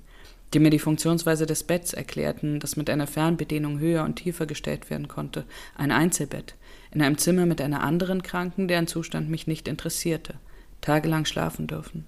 die 0.53 0.59
mir 0.59 0.69
die 0.69 0.79
Funktionsweise 0.79 1.45
des 1.45 1.63
Betts 1.63 1.93
erklärten, 1.93 2.59
das 2.59 2.75
mit 2.75 2.89
einer 2.89 3.07
Fernbedienung 3.07 3.79
höher 3.79 4.03
und 4.03 4.15
tiefer 4.15 4.45
gestellt 4.45 4.89
werden 4.89 5.07
konnte, 5.07 5.45
ein 5.75 5.91
Einzelbett, 5.91 6.55
in 6.91 7.01
einem 7.01 7.17
Zimmer 7.17 7.45
mit 7.45 7.61
einer 7.61 7.81
anderen 7.81 8.23
Kranken, 8.23 8.67
deren 8.67 8.87
Zustand 8.87 9.29
mich 9.29 9.47
nicht 9.47 9.67
interessierte, 9.67 10.35
tagelang 10.81 11.25
schlafen 11.25 11.67
dürfen. 11.67 12.05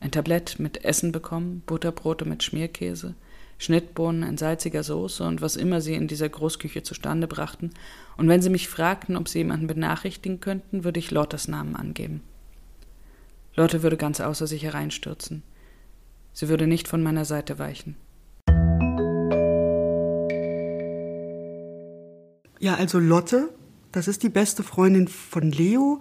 Ein 0.00 0.10
Tablett 0.10 0.58
mit 0.58 0.84
Essen 0.84 1.12
bekommen, 1.12 1.62
Butterbrote 1.66 2.24
mit 2.24 2.42
Schmierkäse, 2.42 3.14
Schnittbohnen 3.58 4.22
in 4.22 4.38
salziger 4.38 4.84
Soße 4.84 5.24
und 5.24 5.40
was 5.40 5.56
immer 5.56 5.80
sie 5.80 5.94
in 5.94 6.06
dieser 6.06 6.28
Großküche 6.28 6.82
zustande 6.84 7.26
brachten, 7.26 7.70
und 8.16 8.28
wenn 8.28 8.42
sie 8.42 8.50
mich 8.50 8.68
fragten, 8.68 9.16
ob 9.16 9.28
sie 9.28 9.38
jemanden 9.38 9.66
benachrichtigen 9.66 10.40
könnten, 10.40 10.84
würde 10.84 11.00
ich 11.00 11.10
Lottes 11.10 11.48
Namen 11.48 11.74
angeben. 11.74 12.22
Lotte 13.56 13.82
würde 13.82 13.96
ganz 13.96 14.20
außer 14.20 14.46
sich 14.46 14.62
hereinstürzen. 14.62 15.42
Sie 16.38 16.48
würde 16.48 16.68
nicht 16.68 16.86
von 16.86 17.02
meiner 17.02 17.24
Seite 17.24 17.58
weichen. 17.58 17.96
Ja, 22.60 22.74
also 22.74 23.00
Lotte 23.00 23.48
das 23.92 24.06
ist 24.06 24.22
die 24.22 24.28
beste 24.28 24.62
Freundin 24.62 25.08
von 25.08 25.50
Leo 25.50 26.00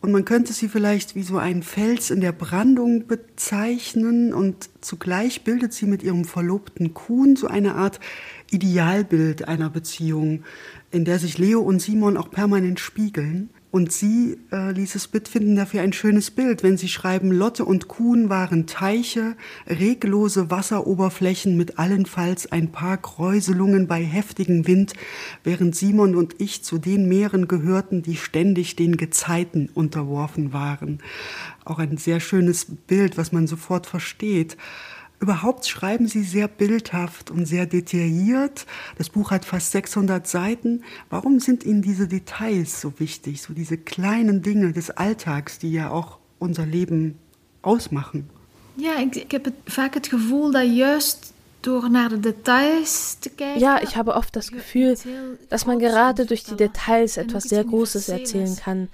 und 0.00 0.12
man 0.12 0.24
könnte 0.24 0.52
sie 0.52 0.68
vielleicht 0.68 1.16
wie 1.16 1.22
so 1.22 1.38
einen 1.38 1.64
Fels 1.64 2.10
in 2.10 2.20
der 2.20 2.32
Brandung 2.32 3.08
bezeichnen 3.08 4.32
und 4.32 4.70
zugleich 4.80 5.42
bildet 5.42 5.72
sie 5.72 5.86
mit 5.86 6.04
ihrem 6.04 6.24
Verlobten 6.24 6.94
Kuhn 6.94 7.34
so 7.34 7.48
eine 7.48 7.74
Art 7.74 7.98
Idealbild 8.50 9.48
einer 9.48 9.68
Beziehung, 9.68 10.44
in 10.92 11.04
der 11.04 11.18
sich 11.18 11.38
Leo 11.38 11.60
und 11.60 11.82
Simon 11.82 12.16
auch 12.16 12.30
permanent 12.30 12.78
spiegeln. 12.78 13.50
Und 13.70 13.92
Sie, 13.92 14.38
äh, 14.50 14.72
Lieses 14.72 15.08
Bitt, 15.08 15.28
finden 15.28 15.54
dafür 15.54 15.82
ein 15.82 15.92
schönes 15.92 16.30
Bild, 16.30 16.62
wenn 16.62 16.78
Sie 16.78 16.88
schreiben, 16.88 17.30
Lotte 17.30 17.66
und 17.66 17.86
Kuhn 17.86 18.30
waren 18.30 18.66
Teiche, 18.66 19.36
reglose 19.66 20.50
Wasseroberflächen 20.50 21.54
mit 21.54 21.78
allenfalls 21.78 22.50
ein 22.50 22.72
paar 22.72 22.96
Kräuselungen 22.96 23.86
bei 23.86 24.02
heftigem 24.02 24.66
Wind, 24.66 24.94
während 25.44 25.76
Simon 25.76 26.14
und 26.14 26.40
ich 26.40 26.64
zu 26.64 26.78
den 26.78 27.08
Meeren 27.08 27.46
gehörten, 27.46 28.02
die 28.02 28.16
ständig 28.16 28.74
den 28.74 28.96
Gezeiten 28.96 29.68
unterworfen 29.74 30.54
waren. 30.54 31.00
Auch 31.66 31.78
ein 31.78 31.98
sehr 31.98 32.20
schönes 32.20 32.66
Bild, 32.86 33.18
was 33.18 33.32
man 33.32 33.46
sofort 33.46 33.86
versteht. 33.86 34.56
Überhaupt 35.20 35.66
schreiben 35.66 36.06
Sie 36.06 36.22
sehr 36.22 36.46
bildhaft 36.46 37.30
und 37.30 37.46
sehr 37.46 37.66
detailliert. 37.66 38.66
Das 38.98 39.08
Buch 39.10 39.32
hat 39.32 39.44
fast 39.44 39.72
600 39.72 40.26
Seiten. 40.26 40.84
Warum 41.10 41.40
sind 41.40 41.64
Ihnen 41.64 41.82
diese 41.82 42.06
Details 42.06 42.80
so 42.80 42.92
wichtig, 42.98 43.42
so 43.42 43.52
diese 43.52 43.78
kleinen 43.78 44.42
Dinge 44.42 44.72
des 44.72 44.90
Alltags, 44.90 45.58
die 45.58 45.72
ja 45.72 45.90
auch 45.90 46.18
unser 46.38 46.66
Leben 46.66 47.18
ausmachen? 47.62 48.30
Ja, 48.76 48.98
ik, 48.98 49.16
ik 49.16 49.30
heb 49.30 49.44
het, 49.44 49.54
vaak 49.64 49.94
het 49.94 50.06
gevoel 50.06 50.52
dat 50.52 50.76
juist 50.76 51.32
Ja, 53.56 53.82
ich 53.82 53.96
habe 53.96 54.14
oft 54.14 54.36
das 54.36 54.52
Gefühl, 54.52 54.96
dass 55.48 55.66
man 55.66 55.78
gerade 55.80 56.24
durch 56.24 56.44
die 56.44 56.54
Details 56.54 57.16
etwas 57.16 57.44
sehr 57.44 57.64
Großes 57.64 58.08
erzählen 58.08 58.56
kann 58.56 58.88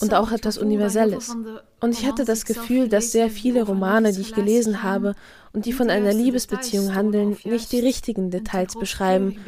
und 0.00 0.14
auch 0.14 0.32
etwas 0.32 0.56
Universelles. 0.56 1.36
Und 1.80 1.92
ich 1.92 2.06
hatte 2.06 2.24
das 2.24 2.46
Gefühl, 2.46 2.88
dass 2.88 3.12
sehr 3.12 3.30
viele 3.30 3.62
Romane, 3.62 4.12
die 4.12 4.22
ich 4.22 4.34
gelesen 4.34 4.82
habe 4.82 5.14
und 5.56 5.64
die 5.64 5.72
von 5.72 5.88
einer 5.88 6.12
Liebesbeziehung 6.12 6.94
handeln, 6.94 7.38
nicht 7.44 7.72
die 7.72 7.80
richtigen 7.80 8.30
Details 8.30 8.74
beschreiben 8.74 9.38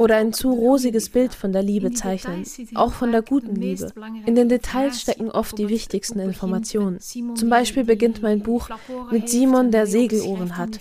oder 0.00 0.16
ein 0.16 0.32
zu 0.32 0.50
rosiges 0.50 1.10
Bild 1.10 1.32
von 1.32 1.52
der 1.52 1.62
Liebe 1.62 1.92
zeichnen, 1.92 2.42
auch 2.74 2.92
von 2.92 3.12
der 3.12 3.22
guten 3.22 3.54
Liebe. 3.54 3.92
In 4.26 4.34
den 4.34 4.48
Details 4.48 5.00
stecken 5.00 5.30
oft 5.30 5.56
die 5.56 5.68
wichtigsten 5.68 6.18
Informationen. 6.18 6.98
Zum 6.98 7.48
Beispiel 7.48 7.84
beginnt 7.84 8.20
mein 8.20 8.42
Buch 8.42 8.68
mit 9.12 9.28
Simon, 9.28 9.70
der 9.70 9.86
Segelohren 9.86 10.58
hat. 10.58 10.80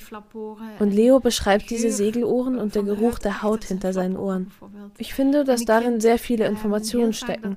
Und 0.79 0.91
Leo 0.91 1.19
beschreibt 1.19 1.69
diese 1.69 1.91
Segelohren 1.91 2.57
und 2.57 2.73
der 2.73 2.81
Geruch 2.81 3.19
der 3.19 3.43
Haut 3.43 3.65
hinter 3.65 3.93
seinen 3.93 4.17
Ohren. 4.17 4.49
Ich 4.97 5.13
finde, 5.13 5.43
dass 5.43 5.65
darin 5.65 6.01
sehr 6.01 6.17
viele 6.17 6.47
Informationen 6.47 7.13
stecken 7.13 7.55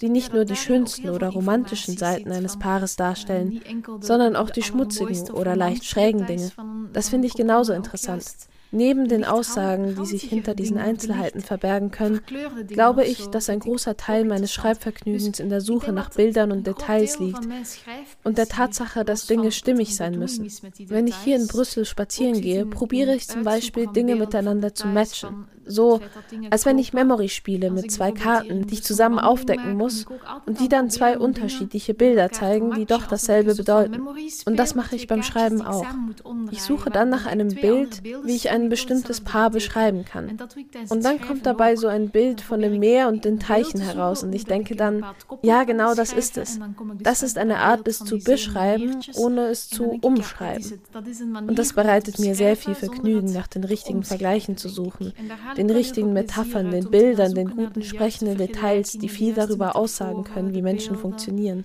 die 0.00 0.08
nicht 0.08 0.32
nur 0.32 0.44
die 0.44 0.56
schönsten 0.56 1.10
oder 1.10 1.28
romantischen 1.28 1.96
Seiten 1.96 2.32
eines 2.32 2.58
Paares 2.58 2.96
darstellen, 2.96 3.60
sondern 4.00 4.36
auch 4.36 4.50
die 4.50 4.62
schmutzigen 4.62 5.30
oder 5.30 5.56
leicht 5.56 5.84
schrägen 5.84 6.26
Dinge. 6.26 6.50
Das 6.92 7.08
finde 7.08 7.26
ich 7.26 7.34
genauso 7.34 7.72
interessant. 7.72 8.24
Neben 8.70 9.08
den 9.08 9.24
Aussagen, 9.24 9.96
die 9.96 10.04
sich 10.04 10.24
hinter 10.24 10.54
diesen 10.54 10.76
Einzelheiten 10.76 11.40
verbergen 11.40 11.90
können, 11.90 12.20
glaube 12.66 13.04
ich, 13.04 13.26
dass 13.28 13.48
ein 13.48 13.60
großer 13.60 13.96
Teil 13.96 14.26
meines 14.26 14.52
Schreibvergnügens 14.52 15.40
in 15.40 15.48
der 15.48 15.62
Suche 15.62 15.92
nach 15.92 16.10
Bildern 16.10 16.52
und 16.52 16.66
Details 16.66 17.18
liegt 17.18 17.48
und 18.24 18.36
der 18.36 18.46
Tatsache, 18.46 19.06
dass 19.06 19.26
Dinge 19.26 19.52
stimmig 19.52 19.96
sein 19.96 20.18
müssen. 20.18 20.50
Wenn 20.86 21.06
ich 21.06 21.16
hier 21.16 21.36
in 21.36 21.46
Brüssel 21.46 21.86
spazieren 21.86 22.42
gehe, 22.42 22.66
probiere 22.66 23.14
ich 23.14 23.26
zum 23.26 23.42
Beispiel 23.42 23.86
Dinge 23.86 24.16
miteinander 24.16 24.74
zu 24.74 24.86
matchen. 24.86 25.46
So, 25.68 26.00
als 26.50 26.66
wenn 26.66 26.78
ich 26.78 26.92
Memory 26.92 27.28
spiele 27.28 27.70
mit 27.70 27.92
zwei 27.92 28.10
Karten, 28.12 28.66
die 28.66 28.74
ich 28.74 28.82
zusammen 28.82 29.18
aufdecken 29.18 29.76
muss 29.76 30.06
und 30.46 30.60
die 30.60 30.68
dann 30.68 30.90
zwei 30.90 31.18
unterschiedliche 31.18 31.94
Bilder 31.94 32.32
zeigen, 32.32 32.74
die 32.74 32.86
doch 32.86 33.06
dasselbe 33.06 33.54
bedeuten. 33.54 34.00
Und 34.46 34.56
das 34.56 34.74
mache 34.74 34.96
ich 34.96 35.06
beim 35.06 35.22
Schreiben 35.22 35.62
auch. 35.62 35.86
Ich 36.50 36.62
suche 36.62 36.90
dann 36.90 37.10
nach 37.10 37.26
einem 37.26 37.48
Bild, 37.48 38.02
wie 38.02 38.34
ich 38.34 38.50
ein 38.50 38.68
bestimmtes 38.68 39.20
Paar 39.20 39.50
beschreiben 39.50 40.04
kann. 40.04 40.38
Und 40.88 41.04
dann 41.04 41.20
kommt 41.20 41.46
dabei 41.46 41.76
so 41.76 41.86
ein 41.86 42.10
Bild 42.10 42.40
von 42.40 42.60
dem 42.60 42.78
Meer 42.78 43.08
und 43.08 43.24
den 43.24 43.38
Teichen 43.38 43.80
heraus 43.80 44.22
und 44.22 44.32
ich 44.32 44.44
denke 44.44 44.74
dann, 44.74 45.04
ja, 45.42 45.64
genau 45.64 45.94
das 45.94 46.12
ist 46.12 46.38
es. 46.38 46.58
Das 47.00 47.22
ist 47.22 47.38
eine 47.38 47.58
Art, 47.58 47.86
es 47.86 47.98
zu 47.98 48.18
beschreiben, 48.18 49.00
ohne 49.16 49.46
es 49.46 49.68
zu 49.68 49.98
umschreiben. 50.00 50.80
Und 51.46 51.58
das 51.58 51.72
bereitet 51.72 52.18
mir 52.18 52.34
sehr 52.34 52.56
viel 52.56 52.74
Vergnügen, 52.74 53.32
nach 53.32 53.46
den 53.46 53.64
richtigen 53.64 54.02
Vergleichen 54.02 54.56
zu 54.56 54.68
suchen, 54.68 55.12
den 55.58 55.70
richtigen 55.70 56.12
Metaphern, 56.12 56.70
den 56.70 56.90
Bildern, 56.90 57.34
den 57.34 57.50
guten 57.50 57.82
sprechenden 57.82 58.38
Details, 58.38 58.92
die 58.92 59.08
viel 59.08 59.34
darüber 59.34 59.76
aussagen 59.76 60.24
können, 60.24 60.54
wie 60.54 60.62
Menschen 60.62 60.96
funktionieren. 60.96 61.64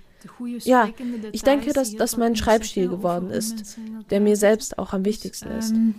Ja, 0.64 0.88
ich 1.32 1.42
denke, 1.42 1.72
dass 1.72 1.94
das 1.94 2.16
mein 2.16 2.36
Schreibstil 2.36 2.88
geworden 2.88 3.30
ist, 3.30 3.78
der 4.10 4.20
mir 4.20 4.36
selbst 4.36 4.78
auch 4.78 4.92
am 4.92 5.04
wichtigsten 5.04 5.50
ist. 5.50 5.72
Ähm, 5.72 5.94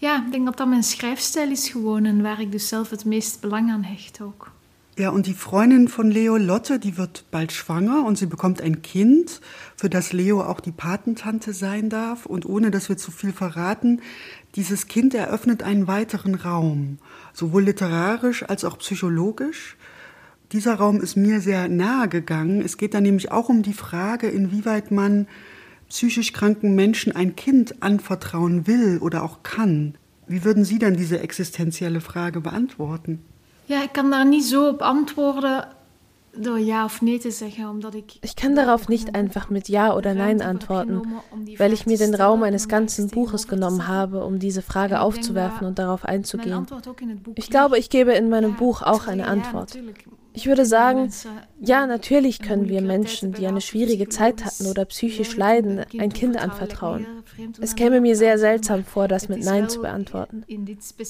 ja, 0.00 0.22
ich 0.24 0.30
denke, 0.30 0.46
dat 0.46 0.58
dat 0.58 0.68
mijn 0.68 0.82
schrijfstijl 0.82 1.50
is 1.50 1.68
geworden 1.68 2.06
en 2.06 2.22
waar 2.22 2.40
ik 2.40 2.52
dus 2.52 2.68
zelf 2.68 2.90
het 2.90 3.04
meest 3.04 3.40
belang 3.40 3.70
aan 3.70 3.82
hecht 3.82 4.20
ook. 4.20 4.50
Ja, 4.98 5.10
und 5.10 5.26
die 5.26 5.34
Freundin 5.34 5.86
von 5.86 6.10
Leo, 6.10 6.36
Lotte, 6.36 6.80
die 6.80 6.96
wird 6.96 7.24
bald 7.30 7.52
schwanger 7.52 8.04
und 8.04 8.18
sie 8.18 8.26
bekommt 8.26 8.60
ein 8.60 8.82
Kind, 8.82 9.40
für 9.76 9.88
das 9.88 10.12
Leo 10.12 10.42
auch 10.42 10.58
die 10.58 10.72
Patentante 10.72 11.52
sein 11.52 11.88
darf. 11.88 12.26
Und 12.26 12.44
ohne 12.46 12.72
dass 12.72 12.88
wir 12.88 12.96
zu 12.96 13.12
viel 13.12 13.32
verraten, 13.32 14.00
dieses 14.54 14.86
Kind 14.86 15.14
eröffnet 15.14 15.62
einen 15.62 15.86
weiteren 15.86 16.34
Raum, 16.34 16.98
sowohl 17.32 17.64
literarisch 17.64 18.42
als 18.42 18.64
auch 18.64 18.78
psychologisch. 18.78 19.76
Dieser 20.52 20.74
Raum 20.74 21.00
ist 21.00 21.16
mir 21.16 21.40
sehr 21.40 21.68
nahe 21.68 22.08
gegangen. 22.08 22.62
Es 22.62 22.78
geht 22.78 22.94
da 22.94 23.00
nämlich 23.00 23.30
auch 23.30 23.48
um 23.48 23.62
die 23.62 23.74
Frage, 23.74 24.28
inwieweit 24.28 24.90
man 24.90 25.26
psychisch 25.88 26.32
kranken 26.32 26.74
Menschen 26.74 27.14
ein 27.14 27.36
Kind 27.36 27.82
anvertrauen 27.82 28.66
will 28.66 28.98
oder 28.98 29.22
auch 29.22 29.42
kann. 29.42 29.94
Wie 30.26 30.44
würden 30.44 30.64
Sie 30.64 30.78
dann 30.78 30.96
diese 30.96 31.20
existenzielle 31.20 32.00
Frage 32.00 32.40
beantworten? 32.40 33.20
Ja, 33.66 33.82
ich 33.84 33.92
kann 33.92 34.10
da 34.10 34.24
nicht 34.24 34.46
so 34.46 34.74
beantworten, 34.74 35.66
door 36.42 36.58
ja 36.58 36.84
of 36.84 37.00
nee 37.00 37.18
te 37.18 37.30
zeggen, 37.30 37.68
omdat 37.68 37.94
ik. 37.94 38.12
Ich 38.20 38.36
kann 38.36 38.54
darauf 38.54 38.88
nicht 38.88 39.14
einfach 39.14 39.50
mit 39.50 39.68
Ja 39.68 39.94
oder 39.94 40.14
Nein 40.14 40.42
antworten, 40.42 41.02
weil 41.56 41.72
ich 41.72 41.86
mir 41.86 41.98
den 41.98 42.14
Raum 42.14 42.42
eines 42.42 42.68
ganzen 42.68 43.08
Buches 43.08 43.48
genommen 43.48 43.86
habe, 43.86 44.24
um 44.24 44.38
diese 44.38 44.62
Frage 44.62 45.00
aufzuwerfen 45.00 45.66
und 45.66 45.78
darauf 45.78 46.04
einzugehen. 46.04 46.66
Ich 47.34 47.50
glaube, 47.50 47.78
ich 47.78 47.90
gebe 47.90 48.12
in 48.12 48.28
meinem 48.28 48.54
Buch 48.54 48.82
auch 48.82 49.06
eine 49.06 49.26
Antwort. 49.26 49.78
Ich 50.34 50.46
würde 50.46 50.66
sagen, 50.66 51.10
ja, 51.60 51.86
natürlich 51.86 52.40
können 52.40 52.68
wir 52.68 52.80
Menschen, 52.80 53.32
die 53.32 53.46
eine 53.46 53.60
schwierige 53.60 54.08
Zeit 54.08 54.44
hatten 54.44 54.66
oder 54.66 54.84
psychisch 54.84 55.36
leiden, 55.36 55.84
ein 55.98 56.12
Kind 56.12 56.36
anvertrauen. 56.36 57.06
Es 57.60 57.74
käme 57.74 58.00
mir 58.00 58.16
sehr 58.16 58.38
seltsam 58.38 58.84
vor, 58.84 59.08
das 59.08 59.28
mit 59.28 59.44
Nein 59.44 59.68
zu 59.68 59.80
beantworten. 59.80 60.44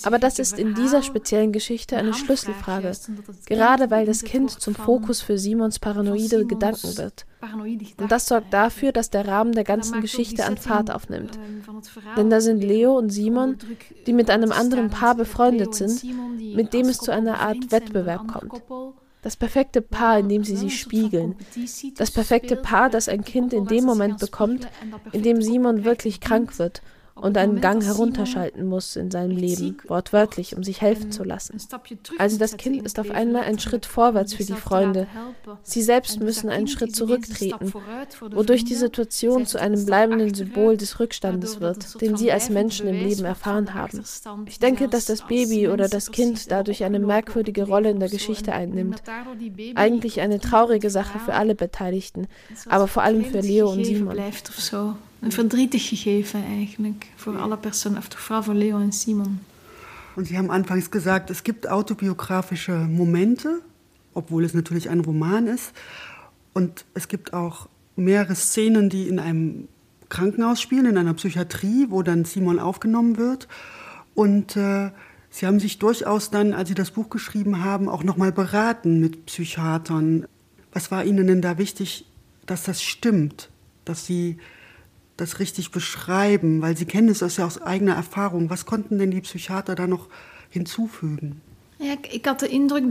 Aber 0.04 0.18
das 0.18 0.38
ist 0.38 0.58
in 0.58 0.74
dieser 0.74 1.02
speziellen 1.02 1.52
Geschichte 1.52 1.96
eine 1.96 2.14
Schlüsselfrage, 2.14 2.92
gerade 3.46 3.90
weil 3.90 4.06
das 4.06 4.22
Kind 4.22 4.50
zum 4.50 4.74
Fokus 4.74 5.20
für 5.20 5.38
Simons 5.38 5.78
paranoide 5.78 6.46
Gedanken 6.46 6.96
wird. 6.96 7.26
Und 7.98 8.10
das 8.10 8.26
sorgt 8.26 8.52
dafür, 8.52 8.92
dass 8.92 9.10
der 9.10 9.28
Rahmen 9.28 9.52
der 9.52 9.64
ganzen 9.64 10.00
Geschichte 10.00 10.44
an 10.44 10.56
Fahrt 10.56 10.90
aufnimmt. 10.90 11.38
Denn 12.16 12.30
da 12.30 12.40
sind 12.40 12.62
Leo 12.62 12.96
und 12.96 13.10
Simon, 13.10 13.58
die 14.06 14.12
mit 14.12 14.30
einem 14.30 14.52
anderen 14.52 14.90
Paar 14.90 15.14
befreundet 15.14 15.74
sind, 15.74 16.02
mit 16.54 16.72
dem 16.72 16.88
es 16.88 16.98
zu 16.98 17.12
einer 17.12 17.40
Art 17.40 17.70
Wettbewerb 17.70 18.26
kommt. 18.26 18.62
Das 19.28 19.36
perfekte 19.36 19.82
Paar, 19.82 20.18
in 20.20 20.30
dem 20.30 20.42
sie 20.42 20.56
sich 20.56 20.80
spiegeln. 20.80 21.36
Das 21.98 22.10
perfekte 22.10 22.56
Paar, 22.56 22.88
das 22.88 23.10
ein 23.10 23.26
Kind 23.26 23.52
in 23.52 23.66
dem 23.66 23.84
Moment 23.84 24.20
bekommt, 24.20 24.66
in 25.12 25.22
dem 25.22 25.42
Simon 25.42 25.84
wirklich 25.84 26.22
krank 26.22 26.58
wird 26.58 26.80
und 27.20 27.36
einen 27.36 27.60
Gang 27.60 27.82
herunterschalten 27.82 28.66
muss 28.66 28.96
in 28.96 29.10
seinem 29.10 29.36
Leben, 29.36 29.78
wortwörtlich, 29.86 30.56
um 30.56 30.62
sich 30.62 30.80
helfen 30.80 31.12
zu 31.12 31.24
lassen. 31.24 31.60
Also 32.18 32.38
das 32.38 32.56
Kind 32.56 32.84
ist 32.84 32.98
auf 32.98 33.10
einmal 33.10 33.42
ein 33.42 33.58
Schritt 33.58 33.86
vorwärts 33.86 34.34
für 34.34 34.44
die 34.44 34.54
Freunde. 34.54 35.06
Sie 35.62 35.82
selbst 35.82 36.20
müssen 36.20 36.48
einen 36.48 36.68
Schritt 36.68 36.94
zurücktreten, 36.94 37.72
wodurch 38.32 38.64
die 38.64 38.74
Situation 38.74 39.46
zu 39.46 39.58
einem 39.60 39.84
bleibenden 39.84 40.34
Symbol 40.34 40.76
des 40.76 41.00
Rückstandes 41.00 41.60
wird, 41.60 42.00
den 42.00 42.16
sie 42.16 42.32
als 42.32 42.50
Menschen 42.50 42.88
im 42.88 42.94
Leben 42.94 43.24
erfahren 43.24 43.74
haben. 43.74 44.02
Ich 44.46 44.58
denke, 44.58 44.88
dass 44.88 45.06
das 45.06 45.26
Baby 45.26 45.68
oder 45.68 45.88
das 45.88 46.10
Kind 46.10 46.50
dadurch 46.50 46.84
eine 46.84 46.98
merkwürdige 46.98 47.64
Rolle 47.64 47.90
in 47.90 48.00
der 48.00 48.08
Geschichte 48.08 48.52
einnimmt. 48.52 49.02
Eigentlich 49.74 50.20
eine 50.20 50.40
traurige 50.40 50.90
Sache 50.90 51.18
für 51.18 51.34
alle 51.34 51.54
Beteiligten, 51.54 52.28
aber 52.68 52.86
vor 52.86 53.02
allem 53.02 53.24
für 53.24 53.40
Leo 53.40 53.70
und 53.70 53.84
Simon 53.84 54.18
een 55.20 55.32
verdrietig 55.32 55.88
gegeven 55.88 56.44
eigenlijk 56.44 57.06
voor 57.16 57.38
alle 57.38 57.56
Personen, 57.56 57.98
of 57.98 58.08
vooral 58.08 58.42
voor 58.42 58.54
Leo 58.54 58.76
und 58.76 58.94
Simon. 58.94 59.40
Und 60.16 60.26
Sie 60.26 60.36
haben 60.36 60.50
anfangs 60.50 60.90
gesagt, 60.90 61.30
es 61.30 61.42
gibt 61.42 61.68
autobiografische 61.68 62.72
Momente, 62.72 63.60
obwohl 64.14 64.44
es 64.44 64.52
natürlich 64.52 64.88
ein 64.88 65.00
Roman 65.00 65.46
ist. 65.46 65.72
Und 66.52 66.84
es 66.94 67.06
gibt 67.06 67.32
auch 67.32 67.68
mehrere 67.94 68.34
Szenen, 68.34 68.88
die 68.88 69.06
in 69.06 69.20
einem 69.20 69.68
Krankenhaus 70.08 70.60
spielen, 70.60 70.86
in 70.86 70.98
einer 70.98 71.14
Psychiatrie, 71.14 71.86
wo 71.90 72.02
dann 72.02 72.24
Simon 72.24 72.58
aufgenommen 72.58 73.16
wird. 73.16 73.46
Und 74.14 74.56
äh, 74.56 74.90
Sie 75.30 75.46
haben 75.46 75.60
sich 75.60 75.78
durchaus 75.78 76.30
dann, 76.30 76.52
als 76.52 76.68
Sie 76.68 76.74
das 76.74 76.90
Buch 76.90 77.10
geschrieben 77.10 77.62
haben, 77.62 77.88
auch 77.88 78.02
nochmal 78.02 78.32
beraten 78.32 78.98
mit 78.98 79.26
Psychiatern. 79.26 80.26
Was 80.72 80.90
war 80.90 81.04
Ihnen 81.04 81.26
denn 81.26 81.42
da 81.42 81.58
wichtig, 81.58 82.06
dass 82.46 82.64
das 82.64 82.82
stimmt, 82.82 83.50
dass 83.84 84.06
Sie 84.06 84.38
das 85.18 85.38
richtig 85.38 85.70
beschreiben? 85.70 86.62
Weil 86.62 86.76
Sie 86.76 86.86
kennen 86.86 87.08
es 87.08 87.20
ja 87.36 87.44
aus 87.44 87.60
eigener 87.60 87.94
Erfahrung. 87.94 88.48
Was 88.48 88.64
konnten 88.64 88.98
denn 88.98 89.10
die 89.10 89.20
Psychiater 89.20 89.74
da 89.74 89.86
noch 89.86 90.08
hinzufügen? 90.48 91.42
Ja, 91.78 91.92
ik, 91.92 92.12
ik 92.12 92.24
had 92.26 92.40
de 92.40 92.48
indruk 92.48 92.88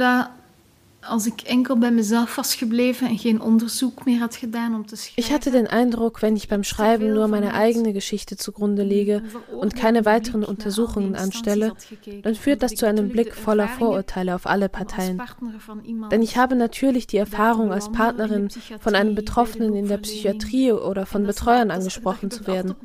als 1.02 1.26
ik 1.26 1.42
enkel 1.42 1.78
bij 1.78 1.92
mezelf 1.92 2.36
was 2.36 2.56
gebleven 2.56 3.08
en 3.08 3.18
geen 3.18 3.42
onderzoek 3.42 4.06
meer 4.06 4.20
had 4.20 4.36
gedaan 4.36 4.76
om 4.76 4.86
te 4.86 4.96
schrijven. 4.96 5.24
Ich 5.24 5.32
hatte 5.32 5.52
den 5.52 5.68
Eindruck, 5.68 6.22
wenn 6.22 6.36
ich 6.36 6.48
beim 6.48 6.64
Schreiben 6.64 7.14
nur 7.14 7.28
meine 7.28 7.54
eigene 7.54 7.94
Geschichte 7.94 8.36
zugrunde 8.36 8.84
lege 8.84 9.22
und 9.52 9.76
keine 9.76 10.06
weiteren 10.06 10.44
Untersuchungen 10.44 11.16
anstelle, 11.16 11.74
dann 12.22 12.36
führt 12.36 12.62
das 12.62 12.74
zu 12.74 12.86
einem 12.86 13.10
Blick 13.10 13.34
voller 13.34 13.68
Vorurteile 13.68 14.36
auf 14.36 14.46
alle 14.46 14.70
Parteien. 14.70 15.22
Denn 16.12 16.22
ich 16.22 16.38
habe 16.38 16.56
natürlich 16.56 17.08
die 17.08 17.18
Erfahrung 17.18 17.72
als 17.72 17.92
Partnerin 17.92 18.50
von 18.80 18.96
einem 18.96 19.16
Betroffenen 19.16 19.76
in 19.76 19.88
der 19.88 19.98
Psychiatrie 19.98 20.72
oder 20.72 21.06
von 21.06 21.24
Betreuern 21.24 21.72
angesprochen 21.72 22.32
zu 22.32 22.48
werden. 22.48 22.76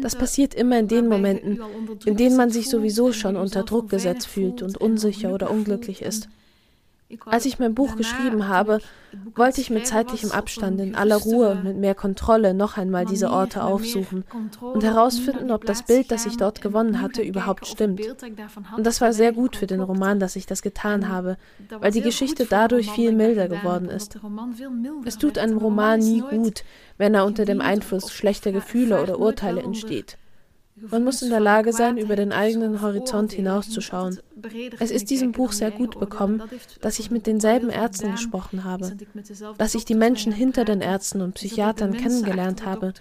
Das 0.00 0.14
passiert 0.14 0.54
immer 0.54 0.78
in 0.78 0.88
den 0.88 1.08
Momenten, 1.08 1.60
in 2.04 2.16
denen 2.16 2.36
man 2.36 2.50
sich 2.50 2.68
sowieso 2.68 3.12
schon 3.12 3.36
unter 3.36 3.64
Druck 3.64 3.90
gesetzt 3.90 4.28
fühlt 4.28 4.62
und 4.62 4.76
unsicher 4.76 5.34
oder 5.34 5.50
unglücklich 5.50 6.02
ist. 6.02 6.28
Als 7.24 7.46
ich 7.46 7.60
mein 7.60 7.74
Buch 7.74 7.94
geschrieben 7.94 8.48
habe, 8.48 8.80
wollte 9.36 9.60
ich 9.60 9.70
mit 9.70 9.86
zeitlichem 9.86 10.32
Abstand 10.32 10.80
in 10.80 10.96
aller 10.96 11.16
Ruhe 11.16 11.50
und 11.50 11.64
mit 11.64 11.76
mehr 11.76 11.94
Kontrolle 11.94 12.52
noch 12.52 12.76
einmal 12.76 13.06
diese 13.06 13.30
Orte 13.30 13.62
aufsuchen 13.62 14.24
und 14.60 14.82
herausfinden, 14.82 15.52
ob 15.52 15.64
das 15.64 15.84
Bild, 15.84 16.10
das 16.10 16.26
ich 16.26 16.36
dort 16.36 16.60
gewonnen 16.60 17.00
hatte, 17.00 17.22
überhaupt 17.22 17.66
stimmt. 17.66 18.00
Und 18.76 18.84
das 18.84 19.00
war 19.00 19.12
sehr 19.12 19.32
gut 19.32 19.54
für 19.54 19.68
den 19.68 19.80
Roman, 19.80 20.18
dass 20.18 20.34
ich 20.34 20.46
das 20.46 20.62
getan 20.62 21.08
habe, 21.08 21.36
weil 21.78 21.92
die 21.92 22.02
Geschichte 22.02 22.44
dadurch 22.44 22.90
viel 22.90 23.12
milder 23.12 23.48
geworden 23.48 23.88
ist. 23.88 24.18
Es 25.04 25.16
tut 25.16 25.38
einem 25.38 25.58
Roman 25.58 26.00
nie 26.00 26.22
gut, 26.22 26.64
wenn 26.98 27.14
er 27.14 27.24
unter 27.24 27.44
dem 27.44 27.60
Einfluss 27.60 28.12
schlechter 28.12 28.50
Gefühle 28.50 29.00
oder 29.00 29.20
Urteile 29.20 29.62
entsteht. 29.62 30.18
Man 30.90 31.04
muss 31.04 31.22
in 31.22 31.30
der 31.30 31.40
Lage 31.40 31.72
sein, 31.72 31.96
über 31.96 32.16
den 32.16 32.32
eigenen 32.32 32.82
Horizont 32.82 33.32
hinauszuschauen. 33.32 34.18
Es 34.78 34.90
ist 34.90 35.10
diesem 35.10 35.32
Buch 35.32 35.52
sehr 35.52 35.70
gut 35.70 35.98
bekommen, 35.98 36.42
dass 36.80 36.98
ich 36.98 37.10
mit 37.10 37.26
denselben 37.26 37.70
Ärzten 37.70 38.12
gesprochen 38.12 38.64
habe, 38.64 38.96
dass 39.56 39.74
ich 39.74 39.84
die 39.84 39.94
Menschen 39.94 40.32
hinter 40.32 40.64
den 40.64 40.80
Ärzten 40.80 41.22
und 41.22 41.34
Psychiatern 41.34 41.96
kennengelernt 41.96 42.66
habe, 42.66 42.92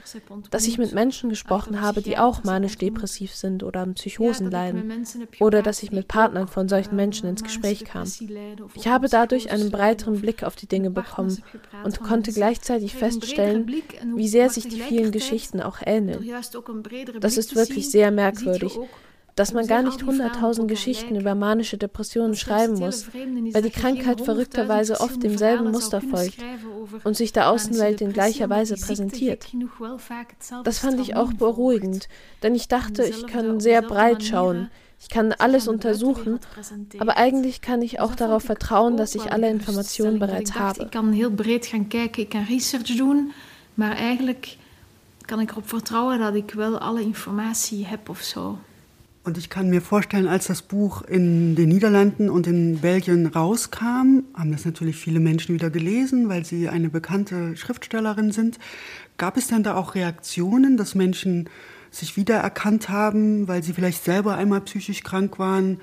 dass 0.50 0.68
ich 0.68 0.78
mit 0.78 0.94
Menschen 0.94 1.30
gesprochen 1.30 1.82
habe, 1.82 2.02
die 2.02 2.18
auch 2.18 2.44
manisch-depressiv 2.44 3.36
sind 3.36 3.64
oder 3.64 3.82
an 3.82 3.96
Psychosen 3.96 4.50
leiden, 4.50 5.06
oder 5.40 5.62
dass 5.62 5.84
ich 5.84 5.92
mit 5.92 6.08
Partnern 6.08 6.48
von 6.48 6.70
solchen 6.70 6.96
Menschen 6.96 7.28
ins 7.28 7.44
Gespräch 7.44 7.84
kam. 7.84 8.10
Ich 8.76 8.88
habe 8.88 9.10
dadurch 9.10 9.52
einen 9.52 9.72
breiteren 9.72 10.22
Blick 10.22 10.44
auf 10.44 10.56
die 10.56 10.68
Dinge 10.68 10.90
bekommen 10.90 11.44
und 11.84 12.00
konnte 12.00 12.32
gleichzeitig 12.32 12.96
feststellen, 12.96 13.70
wie 14.16 14.28
sehr 14.28 14.50
sich 14.50 14.68
die 14.68 14.80
vielen 14.80 15.12
Geschichten 15.12 15.60
auch 15.62 15.80
ähneln. 15.86 16.30
Das 17.20 17.38
ist 17.38 17.56
wirklich 17.56 17.92
sehr 17.92 18.12
merkwürdig, 18.12 18.78
dass 19.36 19.52
man 19.52 19.68
gar 19.68 19.82
nicht 19.82 20.04
hunderttausend 20.04 20.70
Geschichten 20.70 21.16
über 21.16 21.36
manische 21.36 21.78
Depressionen 21.78 22.36
schreiben 22.36 22.80
muss, 22.80 23.08
weil 23.14 23.62
die 23.62 23.70
Krankheit 23.70 24.22
verrückterweise 24.22 25.02
oft 25.02 25.22
demselben 25.22 25.72
Muster 25.72 26.02
folgt 26.02 26.38
und 27.04 27.18
sich 27.18 27.34
der 27.34 27.50
Außenwelt 27.50 28.00
in 28.02 28.14
gleicher 28.14 28.50
Weise 28.50 28.76
präsentiert. 28.76 29.48
Das 30.64 30.80
fand 30.80 31.00
ich 31.02 31.16
auch 31.16 31.34
beruhigend, 31.34 32.08
denn 32.44 32.56
ich 32.56 32.70
dachte, 32.70 33.04
ich 33.04 33.28
kann 33.28 33.60
sehr 33.60 33.82
breit 33.82 34.24
schauen, 34.24 34.70
ich 35.02 35.10
kann 35.10 35.34
alles 35.34 35.68
untersuchen, 35.68 36.40
aber 37.00 37.18
eigentlich 37.18 37.60
kann 37.60 37.82
ich 37.82 38.00
auch 38.00 38.16
darauf 38.16 38.44
vertrauen, 38.44 38.96
dass 38.96 39.16
ich 39.16 39.34
alle 39.34 39.50
Informationen 39.50 40.20
bereits 40.20 40.56
habe. 40.56 40.86
Ich 40.86 40.92
kann 40.92 41.12
heel 41.12 41.30
breed 41.30 41.66
gaan 41.66 41.90
kijken, 41.90 42.24
ik 42.24 42.30
kan 42.30 42.46
research 42.46 42.96
doen, 42.98 43.34
maar 43.74 43.98
eigenlijk 43.98 44.58
kan 45.26 45.40
ik 45.40 45.52
erop 45.52 45.68
vertrouwen 45.68 46.20
dat 46.20 46.36
ik 46.36 46.52
wel 46.52 46.78
alle 46.78 47.02
informatie 47.02 47.86
heb 47.86 48.10
of 48.10 48.22
zo. 48.22 48.58
Und 49.26 49.40
ich 49.40 49.50
kann 49.50 49.72
mir 49.72 49.82
vorstellen, 49.82 50.28
als 50.28 50.46
das 50.46 50.62
Buch 50.62 51.02
in 51.02 51.56
den 51.56 51.70
Niederlanden 51.70 52.30
und 52.30 52.46
in 52.46 52.78
Belgien 52.78 53.26
rauskam, 53.26 54.22
haben 54.36 54.52
das 54.52 54.66
natürlich 54.66 54.98
viele 54.98 55.20
Menschen 55.20 55.56
wieder 55.56 55.72
gelesen, 55.72 56.30
weil 56.30 56.46
sie 56.46 56.70
eine 56.70 56.90
bekannte 56.90 57.58
Schriftstellerin 57.58 58.32
sind. 58.32 58.60
Gab 59.18 59.36
es 59.36 59.48
dann 59.48 59.64
da 59.64 59.74
auch 59.74 59.96
Reaktionen, 59.96 60.78
dass 60.78 60.94
Menschen 60.94 61.50
sich 61.90 62.18
wiedererkannt 62.18 62.90
haben, 62.90 63.48
weil 63.48 63.64
sie 63.64 63.74
vielleicht 63.74 64.04
selber 64.04 64.36
einmal 64.36 64.62
psychisch 64.62 65.02
krank 65.02 65.40
waren? 65.40 65.80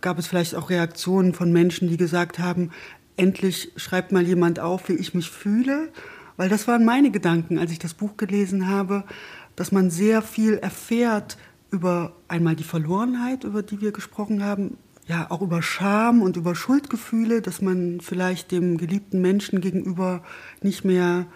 Gab 0.00 0.18
es 0.18 0.26
vielleicht 0.26 0.56
auch 0.56 0.68
Reaktionen 0.68 1.34
von 1.34 1.52
Menschen, 1.52 1.88
die 1.88 1.96
gesagt 1.96 2.40
haben, 2.40 2.72
endlich 3.16 3.70
schreibt 3.76 4.10
mal 4.10 4.26
jemand 4.26 4.58
auf, 4.58 4.88
wie 4.88 4.94
ich 4.94 5.14
mich 5.14 5.30
fühle? 5.30 5.92
Weil 6.36 6.48
das 6.48 6.66
waren 6.66 6.84
meine 6.84 7.12
Gedanken, 7.12 7.56
als 7.56 7.70
ich 7.70 7.78
das 7.78 7.94
Buch 7.94 8.16
gelesen 8.16 8.66
habe, 8.66 9.04
dass 9.54 9.70
man 9.70 9.90
sehr 9.90 10.22
viel 10.22 10.54
erfährt, 10.54 11.36
über 11.70 12.12
einmal 12.28 12.56
die 12.56 12.64
Verlorenheit, 12.64 13.44
über 13.44 13.62
die 13.62 13.80
wir 13.80 13.92
gesprochen 13.92 14.42
haben, 14.42 14.76
ja 15.06 15.30
auch 15.30 15.42
über 15.42 15.62
Scham 15.62 16.22
und 16.22 16.36
über 16.36 16.54
Schuldgefühle, 16.54 17.42
dass 17.42 17.60
man 17.62 18.00
vielleicht 18.00 18.52
dem 18.52 18.76
geliebten 18.76 19.20
Menschen 19.20 19.60
gegenüber 19.60 20.22
nicht 20.62 20.84
mehr 20.84 21.26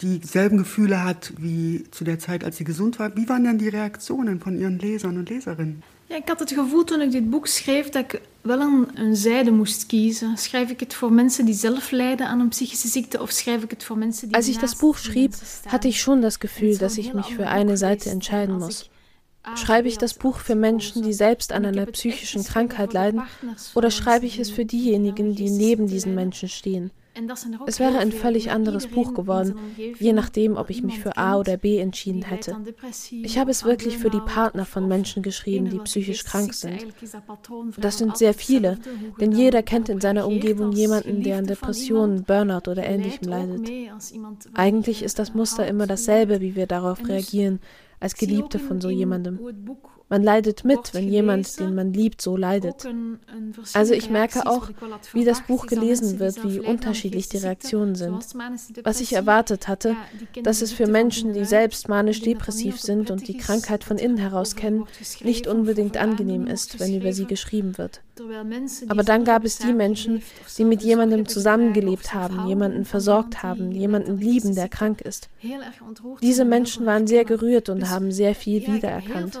dieselben 0.00 0.58
Gefühle 0.58 1.02
hat 1.02 1.32
wie 1.38 1.84
zu 1.90 2.04
der 2.04 2.18
Zeit, 2.18 2.44
als 2.44 2.56
sie 2.56 2.64
gesund 2.64 2.98
war. 2.98 3.16
Wie 3.16 3.28
waren 3.28 3.44
denn 3.44 3.58
die 3.58 3.68
Reaktionen 3.68 4.40
von 4.40 4.58
Ihren 4.58 4.78
Lesern 4.78 5.16
und 5.18 5.28
Leserinnen? 5.28 5.82
Ja, 6.08 6.16
ik 6.16 6.28
had 6.28 6.38
het 6.38 6.52
gevoel 6.52 6.84
toen 6.84 7.00
ik 7.00 7.10
dit 7.10 7.30
boek 7.30 7.46
schreef 7.46 7.88
dat 7.88 8.02
ik 8.02 8.20
wel 8.40 8.60
een, 8.60 8.88
een 8.94 9.16
zijde 9.16 9.50
moest 9.50 9.86
kiezen. 9.86 10.36
Schrijf 10.36 10.70
ik 10.70 10.80
het 10.80 10.94
voor 10.94 11.12
mensen 11.12 11.44
die 11.44 11.54
zelf 11.54 11.90
lijden 11.90 12.26
aan 12.26 12.40
een 12.40 12.48
psychische 12.48 12.88
ziekte 12.88 13.20
of 13.20 13.30
schrijf 13.30 13.62
ik 13.62 13.70
het 13.70 13.84
voor 13.84 13.98
mensen 13.98 14.28
die 14.28 14.36
Als 14.36 14.48
ich 14.48 14.58
das 14.58 14.76
Buch 14.76 14.98
schrieb, 14.98 15.34
hatte 15.66 15.88
ich 15.88 16.00
schon 16.00 16.20
das 16.20 16.38
Gefühl, 16.38 16.78
dass 16.78 16.98
ich 16.98 17.12
mich 17.12 17.34
für 17.34 17.46
eine 17.46 17.76
Seite 17.76 18.10
entscheiden 18.10 18.58
muss. 18.58 18.90
Schreibe 19.54 19.88
ich 19.88 19.98
das 19.98 20.14
Buch 20.14 20.38
für 20.38 20.54
Menschen, 20.54 21.02
die 21.02 21.12
selbst 21.12 21.52
an 21.52 21.64
einer 21.64 21.86
psychischen 21.86 22.44
Krankheit 22.44 22.92
leiden, 22.92 23.22
oder 23.74 23.90
schreibe 23.90 24.26
ich 24.26 24.38
es 24.38 24.50
für 24.50 24.64
diejenigen, 24.64 25.34
die 25.34 25.50
neben 25.50 25.86
diesen 25.86 26.14
Menschen 26.14 26.48
stehen? 26.48 26.90
Es 27.66 27.80
wäre 27.80 27.98
ein 27.98 28.12
völlig 28.12 28.50
anderes 28.50 28.88
Buch 28.88 29.14
geworden, 29.14 29.54
je 29.98 30.12
nachdem, 30.12 30.56
ob 30.56 30.68
ich 30.68 30.82
mich 30.82 30.98
für 30.98 31.16
A 31.16 31.38
oder 31.38 31.56
B 31.56 31.78
entschieden 31.78 32.22
hätte. 32.22 32.56
Ich 33.10 33.38
habe 33.38 33.50
es 33.50 33.64
wirklich 33.64 33.96
für 33.96 34.10
die 34.10 34.20
Partner 34.20 34.66
von 34.66 34.86
Menschen 34.86 35.22
geschrieben, 35.22 35.70
die 35.70 35.78
psychisch 35.78 36.24
krank 36.24 36.52
sind. 36.52 36.86
Das 37.78 37.96
sind 37.96 38.18
sehr 38.18 38.34
viele, 38.34 38.78
denn 39.18 39.32
jeder 39.32 39.62
kennt 39.62 39.88
in 39.88 40.00
seiner 40.00 40.26
Umgebung 40.26 40.72
jemanden, 40.72 41.22
der 41.22 41.38
an 41.38 41.46
Depressionen, 41.46 42.24
Burnout 42.24 42.70
oder 42.70 42.84
ähnlichem 42.84 43.28
leidet. 43.28 43.70
Eigentlich 44.52 45.02
ist 45.02 45.18
das 45.18 45.32
Muster 45.32 45.66
immer 45.66 45.86
dasselbe, 45.86 46.42
wie 46.42 46.54
wir 46.54 46.66
darauf 46.66 47.08
reagieren, 47.08 47.60
als 48.00 48.14
Geliebte 48.14 48.58
von 48.58 48.80
so 48.80 48.90
jemandem. 48.90 49.38
Man 50.08 50.22
leidet 50.22 50.64
mit, 50.64 50.94
wenn 50.94 51.08
jemand, 51.08 51.58
den 51.58 51.74
man 51.74 51.92
liebt, 51.92 52.22
so 52.22 52.36
leidet. 52.36 52.86
Also 53.72 53.92
ich 53.92 54.08
merke 54.08 54.46
auch, 54.46 54.70
wie 55.12 55.24
das 55.24 55.42
Buch 55.42 55.66
gelesen 55.66 56.20
wird, 56.20 56.44
wie 56.44 56.60
unterschiedlich 56.60 57.28
die 57.28 57.38
Reaktionen 57.38 57.96
sind. 57.96 58.24
Was 58.84 59.00
ich 59.00 59.14
erwartet 59.14 59.66
hatte, 59.66 59.96
dass 60.44 60.62
es 60.62 60.72
für 60.72 60.86
Menschen, 60.86 61.32
die 61.32 61.44
selbst 61.44 61.88
manisch-depressiv 61.88 62.80
sind 62.80 63.10
und 63.10 63.26
die 63.26 63.36
Krankheit 63.36 63.82
von 63.82 63.98
innen 63.98 64.18
heraus 64.18 64.54
kennen, 64.54 64.84
nicht 65.22 65.48
unbedingt 65.48 65.96
angenehm 65.96 66.46
ist, 66.46 66.78
wenn 66.78 66.94
über 66.94 67.12
sie 67.12 67.26
geschrieben 67.26 67.76
wird. 67.76 68.00
Aber 68.88 69.02
dann 69.02 69.24
gab 69.24 69.44
es 69.44 69.58
die 69.58 69.72
Menschen, 69.72 70.22
die 70.56 70.64
mit 70.64 70.82
jemandem 70.82 71.26
zusammengelebt 71.26 72.14
haben, 72.14 72.46
jemanden 72.46 72.84
versorgt 72.84 73.42
haben, 73.42 73.72
jemanden 73.72 74.18
lieben, 74.18 74.54
der 74.54 74.68
krank 74.68 75.00
ist. 75.00 75.28
Diese 76.22 76.44
Menschen 76.44 76.86
waren 76.86 77.06
sehr 77.06 77.24
gerührt 77.24 77.68
und 77.68 77.90
haben 77.90 78.12
sehr 78.12 78.34
viel 78.34 78.66
wiedererkannt. 78.66 79.38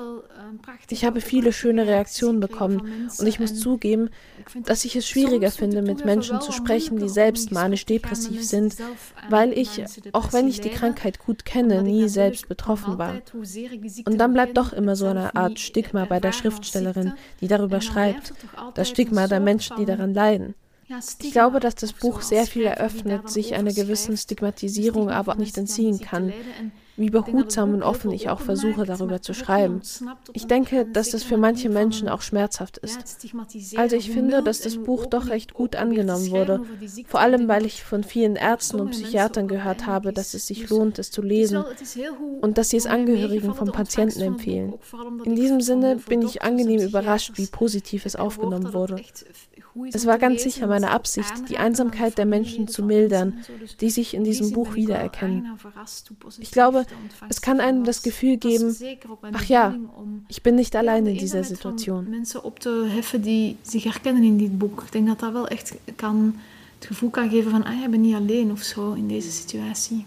Ich 0.90 1.04
habe 1.04 1.20
viele 1.20 1.52
schöne 1.52 1.86
Reaktionen 1.86 2.40
bekommen 2.40 3.08
und 3.18 3.26
ich 3.26 3.40
muss 3.40 3.58
zugeben, 3.58 4.10
dass 4.64 4.84
ich 4.84 4.96
es 4.96 5.08
schwieriger 5.08 5.50
finde, 5.50 5.82
mit 5.82 6.04
Menschen 6.04 6.40
zu 6.40 6.52
sprechen, 6.52 6.98
die 6.98 7.08
selbst 7.08 7.52
manisch-depressiv 7.52 8.44
sind, 8.44 8.76
weil 9.28 9.52
ich, 9.52 9.84
auch 10.12 10.32
wenn 10.32 10.48
ich 10.48 10.60
die 10.60 10.70
Krankheit 10.70 11.18
gut 11.18 11.44
kenne, 11.44 11.82
nie 11.82 12.08
selbst 12.08 12.48
betroffen 12.48 12.98
war. 12.98 13.20
Und 14.04 14.18
dann 14.18 14.32
bleibt 14.32 14.56
doch 14.56 14.72
immer 14.72 14.96
so 14.96 15.06
eine 15.06 15.34
Art 15.34 15.58
Stigma 15.58 16.04
bei 16.04 16.20
der 16.20 16.32
Schriftstellerin, 16.32 17.12
die 17.40 17.48
darüber 17.48 17.80
schreibt, 17.80 18.34
das 18.74 18.88
Stigma 18.88 19.26
der 19.26 19.40
Menschen, 19.40 19.76
die 19.76 19.84
daran 19.84 20.14
leiden. 20.14 20.54
Ich 21.20 21.32
glaube, 21.32 21.58
dass 21.58 21.74
das 21.74 21.92
Buch 21.92 22.22
sehr 22.22 22.46
viel 22.46 22.64
eröffnet, 22.64 23.28
sich 23.28 23.54
einer 23.54 23.72
gewissen 23.72 24.16
Stigmatisierung 24.16 25.10
aber 25.10 25.32
auch 25.32 25.36
nicht 25.36 25.58
entziehen 25.58 26.00
kann 26.00 26.32
wie 26.96 27.10
behutsam 27.10 27.74
und 27.74 27.82
offen 27.82 28.10
ich 28.10 28.28
auch 28.28 28.40
versuche, 28.40 28.84
darüber 28.84 29.20
zu 29.20 29.34
schreiben. 29.34 29.80
Ich 30.32 30.46
denke, 30.46 30.86
dass 30.86 31.10
das 31.10 31.22
für 31.22 31.36
manche 31.36 31.68
Menschen 31.68 32.08
auch 32.08 32.22
schmerzhaft 32.22 32.78
ist. 32.78 33.26
Also 33.76 33.96
ich 33.96 34.10
finde, 34.10 34.42
dass 34.42 34.60
das 34.60 34.76
Buch 34.76 35.06
doch 35.06 35.28
recht 35.28 35.54
gut 35.54 35.76
angenommen 35.76 36.30
wurde, 36.30 36.62
vor 37.06 37.20
allem 37.20 37.48
weil 37.48 37.66
ich 37.66 37.82
von 37.82 38.04
vielen 38.04 38.36
Ärzten 38.36 38.80
und 38.80 38.90
Psychiatern 38.90 39.48
gehört 39.48 39.86
habe, 39.86 40.12
dass 40.12 40.34
es 40.34 40.46
sich 40.46 40.68
lohnt, 40.68 40.98
es 40.98 41.10
zu 41.10 41.22
lesen 41.22 41.64
und 42.40 42.58
dass 42.58 42.70
sie 42.70 42.76
es 42.76 42.86
Angehörigen 42.86 43.54
von 43.54 43.72
Patienten 43.72 44.22
empfehlen. 44.22 44.74
In 45.24 45.36
diesem 45.36 45.60
Sinne 45.60 45.96
bin 45.96 46.22
ich 46.22 46.42
angenehm 46.42 46.80
überrascht, 46.80 47.32
wie 47.36 47.46
positiv 47.46 48.06
es 48.06 48.16
aufgenommen 48.16 48.72
wurde. 48.72 48.96
Es 49.92 50.06
war 50.06 50.18
ganz 50.18 50.42
sicher 50.42 50.66
meine 50.66 50.90
Absicht, 50.90 51.48
die 51.48 51.58
Einsamkeit 51.58 52.16
der 52.18 52.26
Menschen 52.26 52.68
zu 52.68 52.82
mildern, 52.82 53.44
die 53.80 53.90
sich 53.90 54.14
in 54.14 54.24
diesem 54.24 54.52
Buch 54.52 54.74
wiedererkennen. 54.74 55.58
Ich 56.38 56.50
glaube, 56.50 56.86
es 57.28 57.40
kann 57.40 57.60
einem 57.60 57.84
das 57.84 58.02
Gefühl 58.02 58.36
geben, 58.36 58.74
ach 59.32 59.44
ja, 59.44 59.74
ich 60.28 60.42
bin 60.42 60.54
nicht 60.54 60.76
allein 60.76 61.06
in 61.06 61.18
dieser 61.18 61.44
Situation. 61.44 62.10
Mensen 62.10 62.44
op 62.44 62.60
te 62.60 62.86
heffen 62.88 63.22
die 63.22 63.56
zich 63.62 63.84
herkennen 63.84 64.22
in 64.22 64.38
dit 64.38 64.58
boek. 64.58 64.82
Ik 64.86 64.92
denk 64.92 65.06
dat 65.06 65.20
dat 65.20 65.32
wel 65.32 65.48
echt 65.48 65.74
kan, 65.96 66.34
het 66.78 66.86
gevoel 66.86 67.10
kan 67.10 67.30
geven 67.30 67.50
van, 67.50 67.64
ah, 67.64 67.80
je 67.80 67.88
bent 67.88 68.02
niet 68.02 68.14
alleen 68.14 68.50
of 68.50 68.62
zo 68.62 68.92
in 68.92 69.08
deze 69.08 69.30
situatie. 69.30 70.04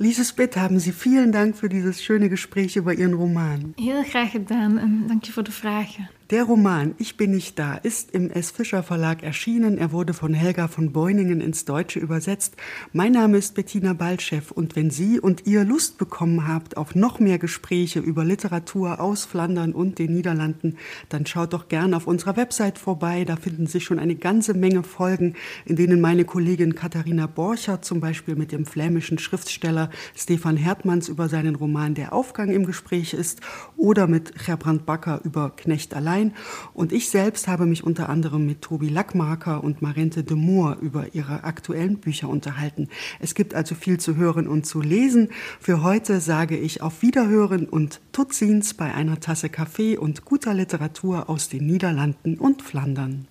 Lise 0.00 0.24
Spitt, 0.24 0.54
haben 0.54 0.78
Sie 0.78 0.92
vielen 0.92 1.32
Dank 1.32 1.56
für 1.56 1.68
dieses 1.68 2.00
schöne 2.00 2.28
Gespräch 2.28 2.76
über 2.76 2.92
Ihren 2.92 3.14
Roman. 3.14 3.72
Heel 3.76 4.02
graag 4.02 4.30
gedaan 4.30 4.78
en 4.78 5.04
dank 5.06 5.24
je 5.24 5.32
voor 5.32 5.42
de 5.42 5.50
vragen. 5.50 6.08
Der 6.30 6.44
Roman 6.44 6.94
Ich 6.98 7.16
bin 7.16 7.30
nicht 7.30 7.58
da 7.58 7.76
ist 7.76 8.10
im 8.10 8.30
S. 8.30 8.50
Fischer 8.50 8.82
Verlag 8.82 9.22
erschienen. 9.22 9.78
Er 9.78 9.92
wurde 9.92 10.12
von 10.12 10.34
Helga 10.34 10.68
von 10.68 10.92
Beuningen 10.92 11.40
ins 11.40 11.64
Deutsche 11.64 12.00
übersetzt. 12.00 12.54
Mein 12.92 13.12
Name 13.12 13.38
ist 13.38 13.54
Bettina 13.54 13.94
Baltschew 13.94 14.42
und 14.54 14.76
wenn 14.76 14.90
Sie 14.90 15.18
und 15.18 15.46
ihr 15.46 15.64
Lust 15.64 15.96
bekommen 15.96 16.46
habt 16.46 16.76
auf 16.76 16.94
noch 16.94 17.18
mehr 17.18 17.38
Gespräche 17.38 18.00
über 18.00 18.26
Literatur 18.26 19.00
aus 19.00 19.24
Flandern 19.24 19.72
und 19.72 19.98
den 19.98 20.12
Niederlanden, 20.12 20.76
dann 21.08 21.24
schaut 21.24 21.54
doch 21.54 21.68
gern 21.68 21.94
auf 21.94 22.06
unserer 22.06 22.36
Website 22.36 22.76
vorbei. 22.76 23.24
Da 23.24 23.36
finden 23.36 23.66
sich 23.66 23.84
schon 23.84 23.98
eine 23.98 24.14
ganze 24.14 24.52
Menge 24.52 24.82
Folgen, 24.82 25.34
in 25.64 25.76
denen 25.76 25.98
meine 25.98 26.26
Kollegin 26.26 26.74
Katharina 26.74 27.26
Borcher 27.26 27.80
zum 27.80 28.00
Beispiel 28.00 28.36
mit 28.36 28.52
dem 28.52 28.66
flämischen 28.66 29.18
Schriftsteller 29.18 29.88
Stefan 30.14 30.58
Hertmanns 30.58 31.08
über 31.08 31.30
seinen 31.30 31.54
Roman 31.54 31.94
Der 31.94 32.12
Aufgang 32.12 32.50
im 32.50 32.66
Gespräch 32.66 33.14
ist 33.14 33.40
oder 33.78 34.06
mit 34.06 34.34
Gerbrand 34.44 34.84
Backer 34.84 35.22
über 35.24 35.56
Knecht 35.56 35.94
allein 35.94 36.17
Verein. 36.18 36.34
Und 36.74 36.92
ich 36.92 37.10
selbst 37.10 37.48
habe 37.48 37.66
mich 37.66 37.84
unter 37.84 38.08
anderem 38.08 38.46
mit 38.46 38.62
Tobi 38.62 38.88
Lackmarker 38.88 39.62
und 39.62 39.82
Marente 39.82 40.22
de 40.22 40.36
Moor 40.36 40.76
über 40.80 41.06
ihre 41.14 41.44
aktuellen 41.44 41.98
Bücher 41.98 42.28
unterhalten. 42.28 42.88
Es 43.20 43.34
gibt 43.34 43.54
also 43.54 43.74
viel 43.74 43.98
zu 43.98 44.16
hören 44.16 44.48
und 44.48 44.66
zu 44.66 44.80
lesen. 44.80 45.30
Für 45.60 45.82
heute 45.82 46.20
sage 46.20 46.56
ich 46.56 46.82
auf 46.82 47.02
Wiederhören 47.02 47.66
und 47.66 48.00
Tutzins 48.12 48.74
bei 48.74 48.92
einer 48.94 49.20
Tasse 49.20 49.48
Kaffee 49.48 49.96
und 49.96 50.24
guter 50.24 50.54
Literatur 50.54 51.28
aus 51.28 51.48
den 51.48 51.66
Niederlanden 51.66 52.38
und 52.38 52.62
Flandern. 52.62 53.28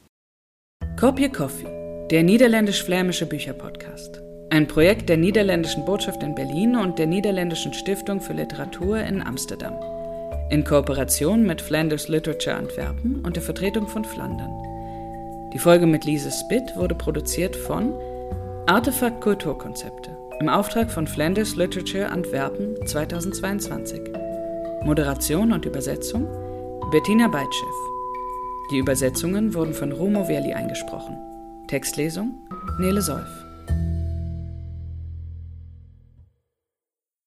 Kopje 0.99 1.29
Coffee, 1.29 2.07
der 2.09 2.23
niederländisch-flämische 2.23 3.27
Bücherpodcast. 3.27 4.21
Ein 4.49 4.67
Projekt 4.67 5.09
der 5.09 5.17
niederländischen 5.17 5.83
Botschaft 5.85 6.23
in 6.23 6.33
Berlin 6.33 6.77
und 6.77 6.97
der 6.97 7.05
niederländischen 7.05 7.73
Stiftung 7.73 8.21
für 8.21 8.33
Literatur 8.33 8.99
in 8.99 9.21
Amsterdam 9.21 9.73
in 10.49 10.63
Kooperation 10.63 11.45
mit 11.45 11.61
Flanders 11.61 12.07
Literature 12.07 12.55
Antwerpen 12.55 13.23
und 13.25 13.35
der 13.35 13.43
Vertretung 13.43 13.87
von 13.87 14.05
Flandern. 14.05 14.51
Die 15.53 15.59
Folge 15.59 15.85
mit 15.85 16.05
Lise 16.05 16.31
Spitt 16.31 16.75
wurde 16.75 16.95
produziert 16.95 17.55
von 17.55 17.93
Artefakt 18.65 19.21
Kulturkonzepte 19.21 20.17
im 20.39 20.49
Auftrag 20.49 20.91
von 20.91 21.07
Flanders 21.07 21.55
Literature 21.55 22.09
Antwerpen 22.09 22.75
2022. 22.85 24.01
Moderation 24.83 25.51
und 25.51 25.65
Übersetzung 25.65 26.27
Bettina 26.91 27.27
Beitschew. 27.27 27.65
Die 28.71 28.77
Übersetzungen 28.77 29.53
wurden 29.53 29.73
von 29.73 29.91
Rumo 29.91 30.25
Verli 30.25 30.53
eingesprochen. 30.53 31.17
Textlesung 31.67 32.35
Nele 32.79 33.01
Solf. 33.01 33.46